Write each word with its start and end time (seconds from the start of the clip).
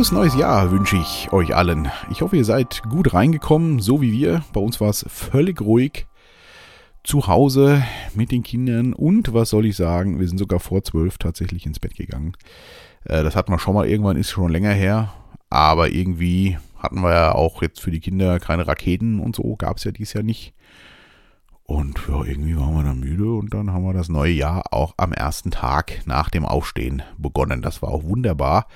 Frohes 0.00 0.12
neues 0.12 0.34
Jahr 0.34 0.70
wünsche 0.70 0.96
ich 0.96 1.30
euch 1.30 1.54
allen. 1.54 1.90
Ich 2.10 2.22
hoffe, 2.22 2.38
ihr 2.38 2.44
seid 2.46 2.82
gut 2.88 3.12
reingekommen, 3.12 3.80
so 3.80 4.00
wie 4.00 4.12
wir. 4.12 4.42
Bei 4.54 4.60
uns 4.60 4.80
war 4.80 4.88
es 4.88 5.04
völlig 5.10 5.60
ruhig. 5.60 6.06
Zu 7.04 7.26
Hause 7.26 7.82
mit 8.14 8.32
den 8.32 8.42
Kindern 8.42 8.94
und 8.94 9.34
was 9.34 9.50
soll 9.50 9.66
ich 9.66 9.76
sagen, 9.76 10.18
wir 10.18 10.26
sind 10.26 10.38
sogar 10.38 10.58
vor 10.58 10.82
zwölf 10.84 11.18
tatsächlich 11.18 11.66
ins 11.66 11.80
Bett 11.80 11.96
gegangen. 11.96 12.32
Äh, 13.04 13.22
das 13.22 13.36
hatten 13.36 13.52
wir 13.52 13.58
schon 13.58 13.74
mal 13.74 13.86
irgendwann, 13.86 14.16
ist 14.16 14.30
schon 14.30 14.50
länger 14.50 14.72
her. 14.72 15.12
Aber 15.50 15.90
irgendwie 15.90 16.56
hatten 16.78 17.02
wir 17.02 17.12
ja 17.12 17.34
auch 17.34 17.60
jetzt 17.60 17.82
für 17.82 17.90
die 17.90 18.00
Kinder 18.00 18.40
keine 18.40 18.66
Raketen 18.66 19.20
und 19.20 19.36
so, 19.36 19.54
gab 19.56 19.76
es 19.76 19.84
ja 19.84 19.90
dieses 19.90 20.14
Jahr 20.14 20.24
nicht. 20.24 20.54
Und 21.64 22.00
ja, 22.08 22.24
irgendwie 22.24 22.56
waren 22.56 22.74
wir 22.74 22.84
dann 22.84 23.00
müde 23.00 23.34
und 23.34 23.52
dann 23.52 23.70
haben 23.70 23.84
wir 23.84 23.92
das 23.92 24.08
neue 24.08 24.32
Jahr 24.32 24.72
auch 24.72 24.94
am 24.96 25.12
ersten 25.12 25.50
Tag 25.50 26.00
nach 26.06 26.30
dem 26.30 26.46
Aufstehen 26.46 27.02
begonnen. 27.18 27.60
Das 27.60 27.82
war 27.82 27.90
auch 27.90 28.04
wunderbar. 28.04 28.66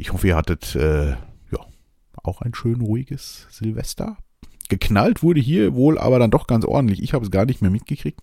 Ich 0.00 0.14
hoffe, 0.14 0.28
ihr 0.28 0.36
hattet 0.36 0.74
äh, 0.76 1.10
ja 1.10 1.58
auch 2.22 2.40
ein 2.40 2.54
schön 2.54 2.80
ruhiges 2.80 3.46
Silvester. 3.50 4.16
Geknallt 4.70 5.22
wurde 5.22 5.40
hier 5.40 5.74
wohl 5.74 5.98
aber 5.98 6.18
dann 6.18 6.30
doch 6.30 6.46
ganz 6.46 6.64
ordentlich. 6.64 7.02
Ich 7.02 7.12
habe 7.12 7.22
es 7.22 7.30
gar 7.30 7.44
nicht 7.44 7.60
mehr 7.60 7.70
mitgekriegt. 7.70 8.20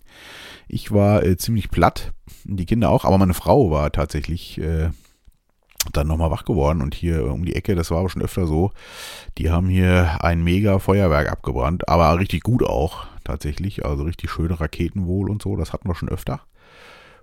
Ich 0.66 0.90
war 0.90 1.22
äh, 1.22 1.36
ziemlich 1.36 1.70
platt, 1.70 2.12
die 2.42 2.66
Kinder 2.66 2.90
auch, 2.90 3.04
aber 3.04 3.16
meine 3.16 3.34
Frau 3.34 3.70
war 3.70 3.92
tatsächlich 3.92 4.58
äh, 4.58 4.90
dann 5.92 6.08
nochmal 6.08 6.32
wach 6.32 6.44
geworden 6.44 6.82
und 6.82 6.96
hier 6.96 7.30
um 7.32 7.44
die 7.44 7.54
Ecke, 7.54 7.76
das 7.76 7.92
war 7.92 7.98
aber 7.98 8.10
schon 8.10 8.22
öfter 8.22 8.46
so, 8.46 8.72
die 9.38 9.50
haben 9.50 9.68
hier 9.68 10.18
ein 10.24 10.42
mega 10.42 10.80
Feuerwerk 10.80 11.30
abgebrannt, 11.30 11.88
aber 11.88 12.18
richtig 12.18 12.42
gut 12.42 12.64
auch 12.64 13.06
tatsächlich. 13.22 13.84
Also 13.84 14.02
richtig 14.02 14.32
schöne 14.32 14.58
Raketen 14.58 15.06
wohl 15.06 15.30
und 15.30 15.42
so. 15.42 15.54
Das 15.54 15.72
hatten 15.72 15.88
wir 15.88 15.94
schon 15.94 16.08
öfter. 16.08 16.40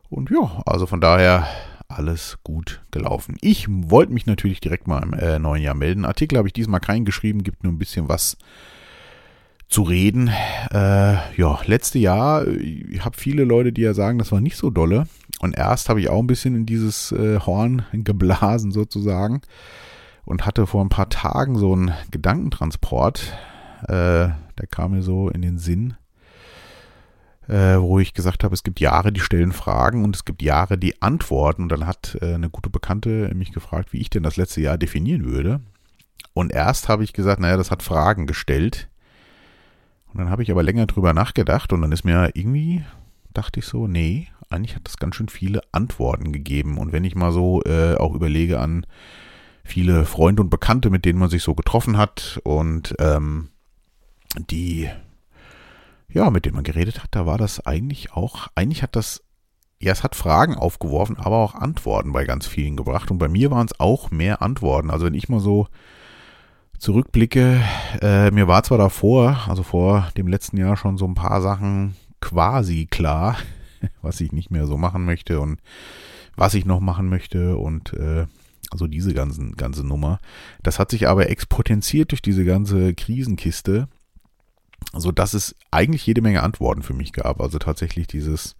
Und 0.09 0.29
ja, 0.29 0.61
also 0.65 0.85
von 0.85 1.01
daher 1.01 1.45
alles 1.87 2.37
gut 2.43 2.83
gelaufen. 2.91 3.37
Ich 3.41 3.67
wollte 3.69 4.13
mich 4.13 4.25
natürlich 4.25 4.59
direkt 4.59 4.87
mal 4.87 5.03
im 5.03 5.13
äh, 5.13 5.39
neuen 5.39 5.61
Jahr 5.61 5.75
melden. 5.75 6.05
Artikel 6.05 6.37
habe 6.37 6.47
ich 6.47 6.53
diesmal 6.53 6.79
keinen 6.79 7.05
geschrieben, 7.05 7.43
gibt 7.43 7.63
nur 7.63 7.73
ein 7.73 7.77
bisschen 7.77 8.09
was 8.09 8.37
zu 9.67 9.83
reden. 9.83 10.29
Äh, 10.71 11.15
ja, 11.37 11.59
letzte 11.65 11.99
Jahr, 11.99 12.47
ich 12.47 13.03
habe 13.03 13.17
viele 13.17 13.43
Leute, 13.43 13.73
die 13.73 13.81
ja 13.81 13.93
sagen, 13.93 14.19
das 14.19 14.31
war 14.31 14.41
nicht 14.41 14.57
so 14.57 14.69
dolle. 14.69 15.07
Und 15.39 15.57
erst 15.57 15.89
habe 15.89 15.99
ich 15.99 16.09
auch 16.09 16.19
ein 16.19 16.27
bisschen 16.27 16.55
in 16.55 16.65
dieses 16.65 17.11
äh, 17.11 17.39
Horn 17.39 17.85
geblasen 17.91 18.71
sozusagen 18.71 19.41
und 20.23 20.45
hatte 20.45 20.67
vor 20.67 20.83
ein 20.83 20.89
paar 20.89 21.09
Tagen 21.09 21.57
so 21.57 21.73
einen 21.73 21.93
Gedankentransport 22.11 23.33
äh, 23.87 24.29
der 24.57 24.67
kam 24.69 24.91
mir 24.91 25.03
so 25.03 25.29
in 25.29 25.41
den 25.41 25.57
Sinn, 25.57 25.95
äh, 27.47 27.77
wo 27.77 27.99
ich 27.99 28.13
gesagt 28.13 28.43
habe, 28.43 28.53
es 28.53 28.63
gibt 28.63 28.79
Jahre, 28.79 29.11
die 29.11 29.19
stellen 29.19 29.51
Fragen 29.51 30.03
und 30.03 30.15
es 30.15 30.25
gibt 30.25 30.41
Jahre, 30.41 30.77
die 30.77 31.01
antworten. 31.01 31.63
Und 31.63 31.71
dann 31.71 31.85
hat 31.85 32.17
äh, 32.21 32.33
eine 32.33 32.49
gute 32.49 32.69
Bekannte 32.69 33.31
mich 33.35 33.51
gefragt, 33.51 33.93
wie 33.93 33.99
ich 33.99 34.09
denn 34.09 34.23
das 34.23 34.37
letzte 34.37 34.61
Jahr 34.61 34.77
definieren 34.77 35.25
würde. 35.25 35.61
Und 36.33 36.51
erst 36.51 36.89
habe 36.89 37.03
ich 37.03 37.13
gesagt, 37.13 37.39
naja, 37.39 37.57
das 37.57 37.71
hat 37.71 37.83
Fragen 37.83 38.27
gestellt. 38.27 38.89
Und 40.11 40.19
dann 40.19 40.29
habe 40.29 40.43
ich 40.43 40.51
aber 40.51 40.63
länger 40.63 40.85
drüber 40.85 41.13
nachgedacht 41.13 41.73
und 41.73 41.81
dann 41.81 41.91
ist 41.91 42.05
mir 42.05 42.31
irgendwie, 42.35 42.83
dachte 43.33 43.59
ich 43.59 43.65
so, 43.65 43.87
nee, 43.87 44.27
eigentlich 44.49 44.75
hat 44.75 44.85
das 44.85 44.97
ganz 44.97 45.15
schön 45.15 45.29
viele 45.29 45.61
Antworten 45.71 46.31
gegeben. 46.31 46.77
Und 46.77 46.91
wenn 46.91 47.03
ich 47.03 47.15
mal 47.15 47.31
so 47.31 47.61
äh, 47.63 47.95
auch 47.95 48.13
überlege 48.13 48.59
an 48.59 48.85
viele 49.63 50.05
Freunde 50.05 50.41
und 50.41 50.49
Bekannte, 50.49 50.89
mit 50.89 51.05
denen 51.05 51.19
man 51.19 51.29
sich 51.29 51.43
so 51.43 51.55
getroffen 51.55 51.97
hat 51.97 52.39
und 52.43 52.95
ähm, 52.99 53.49
die, 54.49 54.89
ja, 56.15 56.29
mit 56.29 56.45
denen 56.45 56.55
man 56.55 56.63
geredet 56.63 57.03
hat, 57.03 57.09
da 57.11 57.25
war 57.25 57.37
das 57.37 57.65
eigentlich 57.65 58.13
auch, 58.13 58.47
eigentlich 58.55 58.83
hat 58.83 58.95
das, 58.95 59.21
ja, 59.81 59.91
es 59.91 60.01
hat 60.01 60.15
Fragen 60.15 60.55
aufgeworfen, 60.55 61.17
aber 61.17 61.35
auch 61.35 61.55
Antworten 61.55 62.13
bei 62.13 62.23
ganz 62.23 62.47
vielen 62.47 62.77
gebracht. 62.77 63.11
Und 63.11 63.17
bei 63.17 63.27
mir 63.27 63.51
waren 63.51 63.67
es 63.67 63.77
auch 63.81 64.11
mehr 64.11 64.41
Antworten. 64.41 64.89
Also 64.89 65.05
wenn 65.05 65.13
ich 65.13 65.27
mal 65.27 65.41
so 65.41 65.67
zurückblicke, 66.79 67.61
äh, 68.01 68.31
mir 68.31 68.47
war 68.47 68.63
zwar 68.63 68.77
davor, 68.77 69.41
also 69.49 69.61
vor 69.61 70.07
dem 70.15 70.29
letzten 70.29 70.55
Jahr 70.55 70.77
schon 70.77 70.97
so 70.97 71.05
ein 71.05 71.15
paar 71.15 71.41
Sachen 71.41 71.97
quasi 72.21 72.87
klar, 72.89 73.35
was 74.01 74.21
ich 74.21 74.31
nicht 74.31 74.51
mehr 74.51 74.67
so 74.67 74.77
machen 74.77 75.03
möchte 75.03 75.41
und 75.41 75.59
was 76.37 76.53
ich 76.53 76.63
noch 76.63 76.79
machen 76.79 77.09
möchte 77.09 77.57
und 77.57 77.91
äh, 77.91 78.25
also 78.71 78.87
diese 78.87 79.13
ganzen, 79.13 79.57
ganze 79.57 79.85
Nummer. 79.85 80.19
Das 80.63 80.79
hat 80.79 80.91
sich 80.91 81.09
aber 81.09 81.29
exponentiert 81.29 82.11
durch 82.11 82.21
diese 82.21 82.45
ganze 82.45 82.93
Krisenkiste 82.93 83.89
so 84.93 85.11
dass 85.11 85.33
es 85.33 85.55
eigentlich 85.71 86.05
jede 86.05 86.21
Menge 86.21 86.43
Antworten 86.43 86.81
für 86.81 86.93
mich 86.93 87.13
gab. 87.13 87.41
Also 87.41 87.59
tatsächlich 87.59 88.07
dieses, 88.07 88.55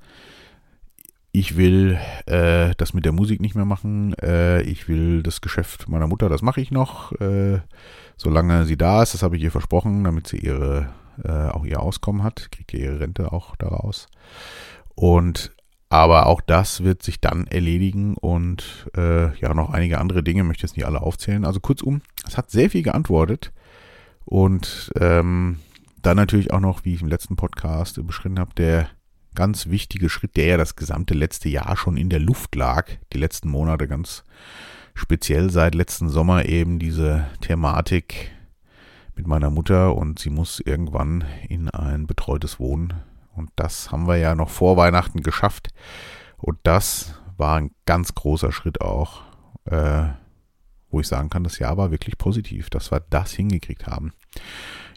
ich 1.32 1.58
will 1.58 2.00
äh, 2.26 2.74
das 2.78 2.94
mit 2.94 3.06
der 3.06 3.12
Musik 3.12 3.42
nicht 3.42 3.56
mehr 3.56 3.66
machen, 3.66 4.14
äh, 4.22 4.62
ich 4.62 4.88
will 4.88 5.24
das 5.24 5.42
Geschäft 5.42 5.90
meiner 5.90 6.08
Mutter, 6.08 6.30
das 6.30 6.42
mache 6.42 6.62
ich 6.62 6.72
noch, 6.72 7.12
äh, 7.20 7.60
solange 8.18 8.66
sie 8.66 8.78
da 8.78 9.04
ist, 9.04 9.14
das 9.14 9.24
habe 9.24 9.38
ich 9.38 9.44
ihr 9.44 9.52
versprochen, 9.52 10.04
damit 10.04 10.28
sie 10.28 10.38
ihre 10.38 10.90
äh, 11.24 11.50
auch 11.50 11.66
ihr 11.66 11.80
Auskommen 11.80 12.24
hat, 12.24 12.52
kriegt 12.52 12.74
ihr 12.74 12.80
ihre 12.82 13.00
Rente 13.00 13.32
auch 13.32 13.56
daraus. 13.56 14.08
Und 14.96 15.52
aber 15.90 16.26
auch 16.26 16.42
das 16.42 16.84
wird 16.84 17.04
sich 17.04 17.22
dann 17.22 17.48
erledigen 17.48 18.16
und 18.16 18.90
äh, 18.98 19.38
ja, 19.38 19.54
noch 19.54 19.70
einige 19.70 20.00
andere 20.00 20.24
Dinge, 20.24 20.44
möchte 20.44 20.64
jetzt 20.64 20.76
nicht 20.76 20.86
alle 20.86 21.02
aufzählen. 21.02 21.46
Also 21.46 21.60
kurzum, 21.60 22.02
es 22.28 22.38
hat 22.38 22.50
sehr 22.50 22.70
viel 22.70 22.82
geantwortet 22.82 23.54
und 24.26 24.92
ähm, 25.00 25.60
dann 26.06 26.18
natürlich 26.18 26.54
auch 26.54 26.60
noch, 26.60 26.86
wie 26.86 26.94
ich 26.94 27.02
im 27.02 27.08
letzten 27.08 27.36
Podcast 27.36 28.06
beschrieben 28.06 28.40
habe, 28.40 28.54
der 28.56 28.90
ganz 29.34 29.68
wichtige 29.68 30.10
Schritt, 30.10 30.38
der 30.38 30.46
ja 30.46 30.58
das 30.58 30.76
gesamte 30.76 31.14
letzte 31.14 31.50
Jahr 31.50 31.76
schon 31.76 31.98
in 31.98 32.10
der 32.10 32.20
Luft 32.20 32.56
lag, 32.56 32.90
die 33.12 33.18
letzten 33.18 33.50
Monate 33.50 33.88
ganz 33.88 34.24
speziell 34.94 35.50
seit 35.50 35.76
letzten 35.76 36.10
Sommer 36.10 36.46
eben 36.46 36.80
diese 36.80 37.26
Thematik 37.42 38.32
mit 39.16 39.28
meiner 39.28 39.50
Mutter 39.50 39.96
und 39.96 40.20
sie 40.20 40.30
muss 40.30 40.60
irgendwann 40.60 41.24
in 41.50 41.70
ein 41.70 42.08
betreutes 42.08 42.60
Wohnen. 42.60 42.94
Und 43.36 43.50
das 43.56 43.92
haben 43.92 44.08
wir 44.08 44.18
ja 44.18 44.36
noch 44.36 44.50
vor 44.50 44.78
Weihnachten 44.78 45.22
geschafft. 45.22 45.70
Und 46.38 46.58
das 46.64 47.20
war 47.38 47.58
ein 47.58 47.72
ganz 47.86 48.14
großer 48.14 48.52
Schritt 48.52 48.80
auch, 48.80 49.24
äh, 49.66 50.04
wo 50.90 51.00
ich 51.02 51.08
sagen 51.08 51.30
kann, 51.30 51.44
das 51.44 51.60
Jahr 51.60 51.78
war 51.78 51.92
wirklich 51.92 52.18
positiv, 52.18 52.70
dass 52.70 52.92
wir 52.92 53.02
das 53.10 53.32
hingekriegt 53.32 53.88
haben. 53.88 54.14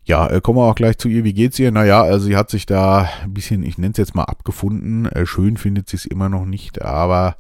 Ja, 0.09 0.27
äh, 0.27 0.41
kommen 0.41 0.59
wir 0.59 0.65
auch 0.65 0.75
gleich 0.75 0.97
zu 0.97 1.07
ihr. 1.09 1.23
Wie 1.23 1.35
geht's 1.35 1.59
ihr? 1.59 1.71
Naja, 1.71 2.03
also 2.03 2.25
sie 2.25 2.37
hat 2.37 2.49
sich 2.49 2.65
da 2.65 3.11
ein 3.23 3.35
bisschen, 3.35 3.63
ich 3.63 3.77
nenne 3.77 3.93
es 3.93 3.99
jetzt 3.99 4.15
mal 4.15 4.25
abgefunden. 4.25 5.05
Äh, 5.05 5.27
schön 5.27 5.59
findet 5.59 5.91
sie 5.91 5.99
es 5.99 6.07
immer 6.07 6.31
noch 6.31 6.47
nicht, 6.47 6.81
aber 6.81 7.37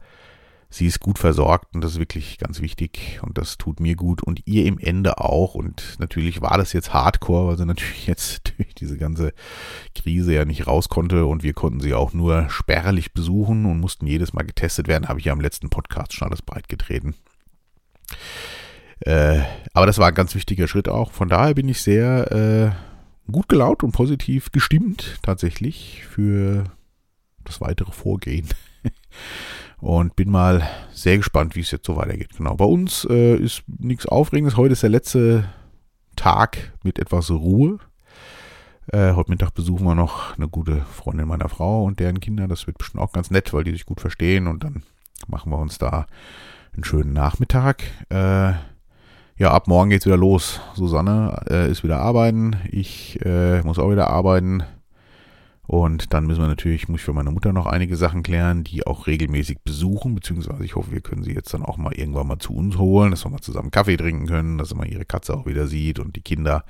sie 0.68 0.84
ist 0.84 1.00
gut 1.00 1.18
versorgt 1.18 1.74
und 1.74 1.82
das 1.82 1.92
ist 1.92 1.98
wirklich 1.98 2.36
ganz 2.36 2.60
wichtig 2.60 3.20
und 3.22 3.38
das 3.38 3.56
tut 3.56 3.80
mir 3.80 3.96
gut 3.96 4.22
und 4.22 4.46
ihr 4.46 4.66
im 4.66 4.78
Ende 4.78 5.16
auch. 5.16 5.54
Und 5.54 5.96
natürlich 5.98 6.42
war 6.42 6.58
das 6.58 6.74
jetzt 6.74 6.92
Hardcore, 6.92 7.48
weil 7.48 7.56
sie 7.56 7.64
natürlich 7.66 8.06
jetzt 8.06 8.52
durch 8.58 8.74
diese 8.74 8.98
ganze 8.98 9.32
Krise 9.94 10.34
ja 10.34 10.44
nicht 10.44 10.66
raus 10.66 10.90
konnte 10.90 11.24
und 11.24 11.42
wir 11.42 11.54
konnten 11.54 11.80
sie 11.80 11.94
auch 11.94 12.12
nur 12.12 12.50
spärlich 12.50 13.14
besuchen 13.14 13.64
und 13.64 13.80
mussten 13.80 14.06
jedes 14.06 14.34
Mal 14.34 14.44
getestet 14.44 14.88
werden. 14.88 15.08
Habe 15.08 15.20
ich 15.20 15.24
ja 15.24 15.32
im 15.32 15.40
letzten 15.40 15.70
Podcast 15.70 16.12
schon 16.12 16.28
alles 16.28 16.42
breit 16.42 16.68
getreten. 16.68 17.14
Äh, 19.00 19.40
aber 19.72 19.86
das 19.86 19.98
war 19.98 20.08
ein 20.08 20.14
ganz 20.14 20.34
wichtiger 20.34 20.68
Schritt 20.68 20.88
auch. 20.88 21.12
Von 21.12 21.28
daher 21.28 21.54
bin 21.54 21.68
ich 21.68 21.82
sehr 21.82 22.32
äh, 22.32 23.30
gut 23.30 23.48
gelaunt 23.48 23.82
und 23.82 23.92
positiv 23.92 24.50
gestimmt 24.52 25.18
tatsächlich 25.22 26.04
für 26.08 26.64
das 27.44 27.60
weitere 27.60 27.92
Vorgehen. 27.92 28.48
und 29.80 30.16
bin 30.16 30.30
mal 30.30 30.68
sehr 30.92 31.16
gespannt, 31.16 31.54
wie 31.56 31.60
es 31.60 31.70
jetzt 31.70 31.86
so 31.86 31.96
weitergeht. 31.96 32.36
Genau. 32.36 32.54
Bei 32.54 32.64
uns 32.64 33.06
äh, 33.08 33.36
ist 33.36 33.62
nichts 33.66 34.06
Aufregendes. 34.06 34.56
Heute 34.56 34.72
ist 34.72 34.82
der 34.82 34.90
letzte 34.90 35.48
Tag 36.16 36.72
mit 36.82 36.98
etwas 36.98 37.30
Ruhe. 37.30 37.78
Äh, 38.88 39.12
heute 39.12 39.30
Mittag 39.30 39.54
besuchen 39.54 39.84
wir 39.84 39.94
noch 39.94 40.36
eine 40.36 40.48
gute 40.48 40.80
Freundin 40.80 41.28
meiner 41.28 41.48
Frau 41.48 41.84
und 41.84 42.00
deren 42.00 42.20
Kinder. 42.20 42.48
Das 42.48 42.66
wird 42.66 42.78
bestimmt 42.78 43.02
auch 43.02 43.12
ganz 43.12 43.30
nett, 43.30 43.52
weil 43.52 43.64
die 43.64 43.72
sich 43.72 43.86
gut 43.86 44.00
verstehen. 44.00 44.46
Und 44.46 44.64
dann 44.64 44.82
machen 45.26 45.52
wir 45.52 45.58
uns 45.58 45.78
da 45.78 46.06
einen 46.74 46.84
schönen 46.84 47.12
Nachmittag. 47.12 47.82
Äh, 48.08 48.54
ja, 49.38 49.52
ab 49.52 49.68
morgen 49.68 49.90
geht's 49.90 50.04
wieder 50.04 50.16
los. 50.16 50.60
Susanne 50.74 51.42
äh, 51.48 51.70
ist 51.70 51.84
wieder 51.84 52.00
arbeiten. 52.00 52.56
Ich 52.70 53.24
äh, 53.24 53.62
muss 53.62 53.78
auch 53.78 53.90
wieder 53.90 54.10
arbeiten. 54.10 54.64
Und 55.68 56.12
dann 56.12 56.26
müssen 56.26 56.40
wir 56.40 56.48
natürlich, 56.48 56.88
muss 56.88 57.00
ich 57.00 57.04
für 57.04 57.12
meine 57.12 57.30
Mutter 57.30 57.52
noch 57.52 57.66
einige 57.66 57.94
Sachen 57.96 58.22
klären, 58.22 58.64
die 58.64 58.86
auch 58.86 59.06
regelmäßig 59.06 59.58
besuchen, 59.62 60.14
beziehungsweise 60.14 60.64
ich 60.64 60.74
hoffe, 60.74 60.92
wir 60.92 61.02
können 61.02 61.22
sie 61.22 61.34
jetzt 61.34 61.52
dann 61.52 61.62
auch 61.62 61.76
mal 61.76 61.92
irgendwann 61.92 62.26
mal 62.26 62.38
zu 62.38 62.54
uns 62.54 62.78
holen, 62.78 63.10
dass 63.10 63.24
wir 63.24 63.30
mal 63.30 63.40
zusammen 63.40 63.70
Kaffee 63.70 63.96
trinken 63.96 64.26
können, 64.26 64.58
dass 64.58 64.74
mal 64.74 64.88
ihre 64.88 65.04
Katze 65.04 65.34
auch 65.34 65.46
wieder 65.46 65.66
sieht 65.66 65.98
und 65.98 66.16
die 66.16 66.22
Kinder. 66.22 66.64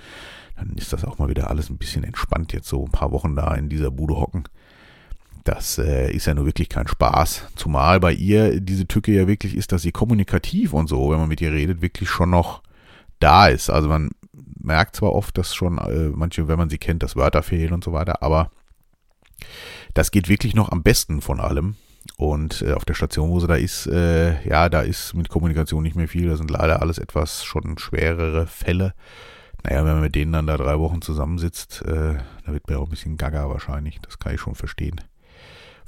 Dann 0.56 0.74
ist 0.74 0.92
das 0.92 1.04
auch 1.04 1.18
mal 1.18 1.28
wieder 1.28 1.48
alles 1.48 1.70
ein 1.70 1.78
bisschen 1.78 2.02
entspannt, 2.02 2.52
jetzt 2.52 2.68
so 2.68 2.84
ein 2.84 2.90
paar 2.90 3.12
Wochen 3.12 3.36
da 3.36 3.54
in 3.54 3.68
dieser 3.68 3.92
Bude 3.92 4.16
hocken. 4.16 4.44
Das 5.48 5.78
äh, 5.78 6.12
ist 6.12 6.26
ja 6.26 6.34
nur 6.34 6.44
wirklich 6.44 6.68
kein 6.68 6.86
Spaß. 6.86 7.46
Zumal 7.56 8.00
bei 8.00 8.12
ihr 8.12 8.60
diese 8.60 8.86
Tücke 8.86 9.12
ja 9.12 9.26
wirklich 9.26 9.56
ist, 9.56 9.72
dass 9.72 9.80
sie 9.80 9.92
kommunikativ 9.92 10.74
und 10.74 10.90
so, 10.90 11.10
wenn 11.10 11.18
man 11.18 11.28
mit 11.28 11.40
ihr 11.40 11.50
redet, 11.50 11.80
wirklich 11.80 12.10
schon 12.10 12.28
noch 12.28 12.62
da 13.18 13.46
ist. 13.46 13.70
Also 13.70 13.88
man 13.88 14.10
merkt 14.60 14.94
zwar 14.94 15.14
oft, 15.14 15.38
dass 15.38 15.54
schon 15.54 15.78
äh, 15.78 16.10
manche, 16.14 16.48
wenn 16.48 16.58
man 16.58 16.68
sie 16.68 16.76
kennt, 16.76 17.02
dass 17.02 17.16
Wörter 17.16 17.42
fehlen 17.42 17.72
und 17.72 17.82
so 17.82 17.94
weiter, 17.94 18.22
aber 18.22 18.50
das 19.94 20.10
geht 20.10 20.28
wirklich 20.28 20.54
noch 20.54 20.70
am 20.70 20.82
besten 20.82 21.22
von 21.22 21.40
allem. 21.40 21.76
Und 22.18 22.60
äh, 22.60 22.74
auf 22.74 22.84
der 22.84 22.92
Station, 22.92 23.30
wo 23.30 23.40
sie 23.40 23.46
da 23.46 23.54
ist, 23.54 23.86
äh, 23.86 24.46
ja, 24.46 24.68
da 24.68 24.82
ist 24.82 25.14
mit 25.14 25.30
Kommunikation 25.30 25.82
nicht 25.82 25.96
mehr 25.96 26.08
viel. 26.08 26.28
Da 26.28 26.36
sind 26.36 26.50
leider 26.50 26.82
alles 26.82 26.98
etwas 26.98 27.42
schon 27.42 27.78
schwerere 27.78 28.46
Fälle. 28.46 28.92
Naja, 29.64 29.78
wenn 29.78 29.94
man 29.94 30.02
mit 30.02 30.14
denen 30.14 30.32
dann 30.32 30.46
da 30.46 30.58
drei 30.58 30.78
Wochen 30.78 31.00
zusammensitzt, 31.00 31.80
äh, 31.86 32.16
da 32.44 32.52
wird 32.52 32.68
mir 32.68 32.78
auch 32.78 32.84
ein 32.84 32.90
bisschen 32.90 33.16
gaga 33.16 33.48
wahrscheinlich. 33.48 33.98
Das 34.02 34.18
kann 34.18 34.34
ich 34.34 34.42
schon 34.42 34.54
verstehen. 34.54 35.00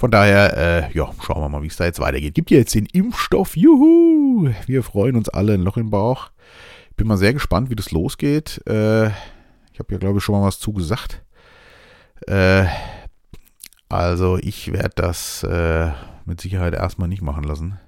Von 0.01 0.11
daher, 0.11 0.57
äh, 0.57 0.93
ja, 0.97 1.11
schauen 1.23 1.43
wir 1.43 1.51
mal, 1.51 1.63
wie 1.63 1.67
es 1.67 1.77
da 1.77 1.85
jetzt 1.85 2.01
weitergeht. 2.01 2.35
Gibt 2.35 2.51
jetzt 2.51 2.75
den 2.75 2.87
Impfstoff, 2.87 3.55
juhu! 3.55 4.51
Wir 4.65 4.83
freuen 4.83 5.15
uns 5.15 5.29
alle 5.29 5.53
ein 5.53 5.61
Loch 5.61 5.77
im 5.77 5.91
Bauch. 5.91 6.31
Bin 6.97 7.07
mal 7.07 7.19
sehr 7.19 7.35
gespannt, 7.35 7.69
wie 7.69 7.77
das 7.77 7.91
losgeht. 7.91 8.67
Äh, 8.67 9.09
ich 9.09 9.79
habe 9.79 9.93
ja, 9.93 9.99
glaube 9.99 10.17
ich, 10.17 10.25
schon 10.25 10.35
mal 10.35 10.47
was 10.47 10.59
zugesagt. 10.59 11.23
Äh, 12.27 12.65
also 13.91 14.39
ich 14.39 14.73
werde 14.73 14.95
das 14.95 15.43
äh, 15.43 15.91
mit 16.25 16.41
Sicherheit 16.41 16.73
erstmal 16.73 17.09
nicht 17.09 17.21
machen 17.21 17.45
lassen. 17.45 17.79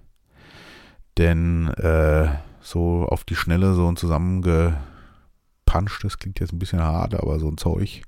Denn 1.16 1.68
äh, 1.68 2.28
so 2.60 3.06
auf 3.08 3.24
die 3.24 3.36
Schnelle 3.36 3.72
so 3.72 3.90
ein 3.90 3.96
zusammenge 3.96 4.76
das 6.02 6.18
klingt 6.18 6.40
jetzt 6.40 6.52
ein 6.52 6.58
bisschen 6.58 6.82
hart, 6.82 7.14
aber 7.14 7.40
so 7.40 7.48
ein 7.48 7.56
Zeug. 7.56 8.02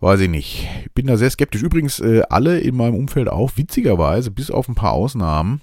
Weiß 0.00 0.20
ich 0.20 0.28
nicht. 0.28 0.68
Ich 0.84 0.92
bin 0.92 1.06
da 1.06 1.16
sehr 1.16 1.30
skeptisch. 1.30 1.62
Übrigens, 1.62 1.98
äh, 1.98 2.22
alle 2.28 2.60
in 2.60 2.76
meinem 2.76 2.94
Umfeld 2.94 3.28
auch, 3.28 3.52
witzigerweise, 3.56 4.30
bis 4.30 4.50
auf 4.50 4.68
ein 4.68 4.76
paar 4.76 4.92
Ausnahmen, 4.92 5.60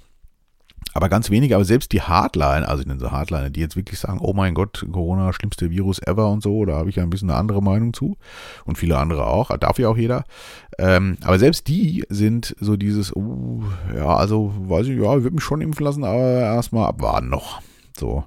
aber 0.93 1.09
ganz 1.09 1.29
wenige, 1.29 1.55
aber 1.55 1.65
selbst 1.65 1.91
die 1.91 2.01
Hardline, 2.01 2.67
also 2.67 2.81
ich 2.81 2.87
nenne 2.87 3.01
sie 3.01 3.11
Hardliner, 3.11 3.49
die 3.49 3.59
jetzt 3.59 3.75
wirklich 3.75 3.99
sagen, 3.99 4.19
oh 4.21 4.33
mein 4.33 4.53
Gott, 4.53 4.85
Corona, 4.91 5.33
schlimmste 5.33 5.69
Virus 5.69 6.01
ever 6.01 6.29
und 6.29 6.41
so, 6.41 6.63
da 6.63 6.75
habe 6.75 6.89
ich 6.89 6.95
ja 6.95 7.03
ein 7.03 7.09
bisschen 7.09 7.29
eine 7.29 7.37
andere 7.37 7.61
Meinung 7.61 7.93
zu. 7.93 8.17
Und 8.63 8.77
viele 8.77 8.97
andere 8.97 9.27
auch, 9.27 9.55
darf 9.57 9.77
ja 9.77 9.89
auch 9.89 9.97
jeder. 9.97 10.23
Ähm, 10.77 11.17
aber 11.23 11.37
selbst 11.37 11.67
die 11.67 12.05
sind 12.09 12.55
so 12.59 12.77
dieses, 12.77 13.13
uh, 13.13 13.63
ja, 13.93 14.15
also 14.15 14.53
weiß 14.57 14.87
ich, 14.87 14.97
ja, 14.97 15.17
ich 15.17 15.23
würde 15.23 15.35
mich 15.35 15.43
schon 15.43 15.61
impfen 15.61 15.85
lassen, 15.85 16.05
aber 16.05 16.39
erstmal 16.39 16.87
abwarten 16.87 17.29
noch. 17.29 17.61
So. 17.97 18.23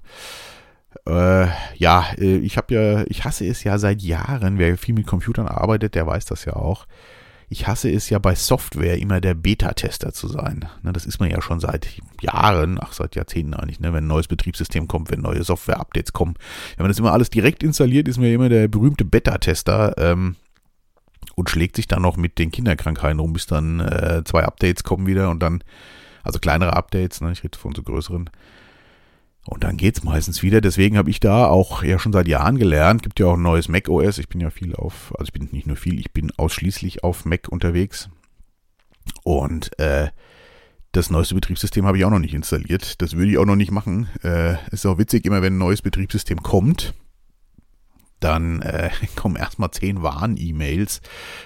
Äh, 1.06 1.48
ja, 1.76 2.06
äh, 2.18 2.38
ich 2.38 2.56
habe 2.56 2.74
ja, 2.74 3.04
ich 3.08 3.24
hasse 3.24 3.46
es 3.46 3.64
ja 3.64 3.78
seit 3.78 4.02
Jahren, 4.02 4.58
wer 4.58 4.76
viel 4.78 4.94
mit 4.94 5.06
Computern 5.06 5.46
arbeitet, 5.46 5.94
der 5.94 6.06
weiß 6.06 6.24
das 6.26 6.44
ja 6.44 6.54
auch. 6.54 6.86
Ich 7.50 7.66
hasse 7.66 7.90
es 7.90 8.10
ja 8.10 8.18
bei 8.18 8.34
Software 8.34 8.98
immer 8.98 9.22
der 9.22 9.34
Beta-Tester 9.34 10.12
zu 10.12 10.28
sein. 10.28 10.68
Ne, 10.82 10.92
das 10.92 11.06
ist 11.06 11.18
man 11.18 11.30
ja 11.30 11.40
schon 11.40 11.60
seit 11.60 11.88
Jahren, 12.20 12.78
ach 12.80 12.92
seit 12.92 13.16
Jahrzehnten 13.16 13.54
eigentlich, 13.54 13.80
ne, 13.80 13.92
wenn 13.92 14.04
ein 14.04 14.08
neues 14.08 14.28
Betriebssystem 14.28 14.86
kommt, 14.86 15.10
wenn 15.10 15.20
neue 15.20 15.42
Software-Updates 15.42 16.12
kommen. 16.12 16.34
Wenn 16.76 16.84
man 16.84 16.90
das 16.90 16.98
immer 16.98 17.12
alles 17.12 17.30
direkt 17.30 17.62
installiert, 17.62 18.06
ist 18.06 18.18
man 18.18 18.26
ja 18.26 18.34
immer 18.34 18.50
der 18.50 18.68
berühmte 18.68 19.06
Beta-Tester 19.06 19.94
ähm, 19.96 20.36
und 21.36 21.48
schlägt 21.48 21.76
sich 21.76 21.86
dann 21.88 22.02
noch 22.02 22.18
mit 22.18 22.38
den 22.38 22.50
Kinderkrankheiten 22.50 23.18
rum, 23.18 23.32
bis 23.32 23.46
dann 23.46 23.80
äh, 23.80 24.22
zwei 24.24 24.44
Updates 24.44 24.84
kommen 24.84 25.06
wieder 25.06 25.30
und 25.30 25.40
dann, 25.42 25.64
also 26.22 26.38
kleinere 26.38 26.74
Updates, 26.74 27.22
ne, 27.22 27.32
ich 27.32 27.44
rede 27.44 27.58
von 27.58 27.74
so 27.74 27.82
größeren, 27.82 28.28
und 29.48 29.64
dann 29.64 29.78
geht's 29.78 30.04
meistens 30.04 30.42
wieder. 30.42 30.60
Deswegen 30.60 30.98
habe 30.98 31.08
ich 31.08 31.20
da 31.20 31.46
auch 31.46 31.82
ja 31.82 31.98
schon 31.98 32.12
seit 32.12 32.28
Jahren 32.28 32.58
gelernt. 32.58 33.02
Gibt 33.02 33.18
ja 33.18 33.26
auch 33.26 33.34
ein 33.34 33.42
neues 33.42 33.68
Mac 33.68 33.88
OS. 33.88 34.18
Ich 34.18 34.28
bin 34.28 34.40
ja 34.40 34.50
viel 34.50 34.74
auf, 34.76 35.14
also 35.18 35.24
ich 35.24 35.32
bin 35.32 35.48
nicht 35.52 35.66
nur 35.66 35.76
viel, 35.76 35.98
ich 35.98 36.12
bin 36.12 36.30
ausschließlich 36.36 37.02
auf 37.02 37.24
Mac 37.24 37.48
unterwegs. 37.48 38.10
Und 39.24 39.78
äh, 39.78 40.08
das 40.92 41.08
neueste 41.08 41.34
Betriebssystem 41.34 41.86
habe 41.86 41.96
ich 41.96 42.04
auch 42.04 42.10
noch 42.10 42.18
nicht 42.18 42.34
installiert. 42.34 43.00
Das 43.00 43.14
würde 43.14 43.30
ich 43.30 43.38
auch 43.38 43.46
noch 43.46 43.56
nicht 43.56 43.70
machen. 43.70 44.08
Äh, 44.22 44.56
ist 44.70 44.84
auch 44.84 44.98
witzig, 44.98 45.24
immer 45.24 45.40
wenn 45.40 45.54
ein 45.54 45.58
neues 45.58 45.80
Betriebssystem 45.80 46.42
kommt, 46.42 46.92
dann 48.20 48.60
äh, 48.60 48.90
kommen 49.16 49.36
erstmal 49.36 49.70
zehn 49.70 50.02
Warn-E-Mails 50.02 51.00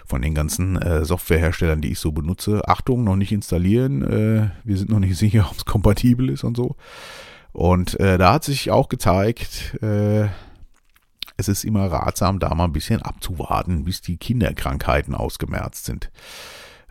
von 0.06 0.22
den 0.22 0.34
ganzen 0.34 0.76
äh, 0.76 1.04
Softwareherstellern, 1.04 1.80
die 1.80 1.92
ich 1.92 2.00
so 2.00 2.10
benutze. 2.10 2.68
Achtung, 2.68 3.04
noch 3.04 3.16
nicht 3.16 3.30
installieren. 3.30 4.02
Äh, 4.02 4.50
wir 4.64 4.76
sind 4.76 4.90
noch 4.90 4.98
nicht 4.98 5.16
sicher, 5.16 5.46
ob 5.48 5.56
es 5.56 5.64
kompatibel 5.64 6.30
ist 6.30 6.42
und 6.42 6.56
so. 6.56 6.74
Und 7.52 8.00
äh, 8.00 8.18
da 8.18 8.34
hat 8.34 8.44
sich 8.44 8.70
auch 8.70 8.88
gezeigt, 8.88 9.76
äh, 9.82 10.28
es 11.36 11.48
ist 11.48 11.64
immer 11.64 11.86
ratsam, 11.86 12.38
da 12.38 12.54
mal 12.54 12.64
ein 12.64 12.72
bisschen 12.72 13.02
abzuwarten, 13.02 13.84
bis 13.84 14.00
die 14.00 14.16
Kinderkrankheiten 14.16 15.14
ausgemerzt 15.14 15.84
sind. 15.84 16.10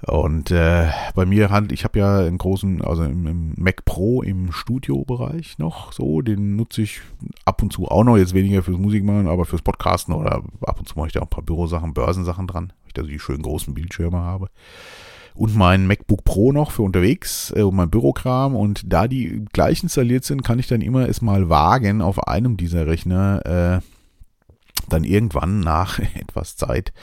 Und 0.08 0.50
äh, 0.50 0.90
bei 1.14 1.28
mir 1.28 1.52
handelt, 1.52 1.74
ich 1.74 1.84
habe 1.84 2.00
ja 2.00 2.20
einen 2.20 2.40
großen, 2.40 2.82
also 2.82 3.04
im, 3.04 3.28
im 3.28 3.54
Mac 3.56 3.86
Pro 3.86 4.24
im 4.24 4.52
Studiobereich 4.52 5.60
noch 5.60 5.94
so, 5.94 6.22
den 6.22 6.56
nutze 6.56 6.82
ich 6.82 7.02
ab 7.46 7.62
und 7.62 7.72
zu 7.72 7.88
auch 7.88 8.04
noch, 8.04 8.18
jetzt 8.18 8.34
weniger 8.34 8.64
fürs 8.64 8.80
Musikmachen, 8.80 9.28
aber 9.28 9.46
fürs 9.46 9.62
Podcasten 9.62 10.16
oder 10.16 10.42
ab 10.62 10.80
und 10.80 10.88
zu 10.88 10.98
mache 10.98 11.08
ich 11.08 11.14
da 11.14 11.20
auch 11.20 11.26
ein 11.26 11.30
paar 11.30 11.44
Bürosachen, 11.44 11.94
Börsensachen 11.94 12.48
dran, 12.48 12.74
weil 12.82 12.88
ich 12.88 12.94
da 12.94 13.04
so 13.04 13.10
die 13.10 13.20
schönen 13.20 13.44
großen 13.44 13.76
Bildschirme 13.76 14.18
habe 14.18 14.50
und 15.34 15.56
mein 15.56 15.88
MacBook 15.88 16.24
Pro 16.24 16.52
noch 16.52 16.72
für 16.72 16.82
unterwegs 16.82 17.54
äh, 17.56 17.62
und 17.62 17.76
mein 17.76 17.90
Bürokram. 17.90 18.56
Und 18.56 18.92
da 18.92 19.08
die 19.08 19.46
gleich 19.54 19.84
installiert 19.84 20.24
sind, 20.24 20.44
kann 20.44 20.60
ich 20.60 20.68
dann 20.68 20.82
immer 20.82 21.08
es 21.08 21.22
mal 21.22 21.50
wagen, 21.50 22.02
auf 22.02 22.28
einem 22.28 22.58
dieser 22.58 22.88
Rechner 22.88 23.82
äh, 23.82 23.82
dann 24.90 25.04
irgendwann 25.04 25.62
nach 25.62 26.00
etwas 26.16 26.56
Zeit 26.58 26.94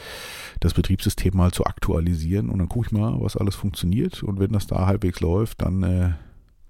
das 0.61 0.75
Betriebssystem 0.75 1.37
mal 1.37 1.53
zu 1.53 1.65
aktualisieren. 1.65 2.51
Und 2.51 2.59
dann 2.59 2.69
gucke 2.69 2.87
ich 2.87 2.93
mal, 2.93 3.15
was 3.21 3.37
alles 3.37 3.55
funktioniert. 3.55 4.23
Und 4.23 4.39
wenn 4.41 4.53
das 4.53 4.67
da 4.67 4.87
halbwegs 4.87 5.21
läuft, 5.21 5.63
dann 5.63 5.83
äh, 5.83 6.11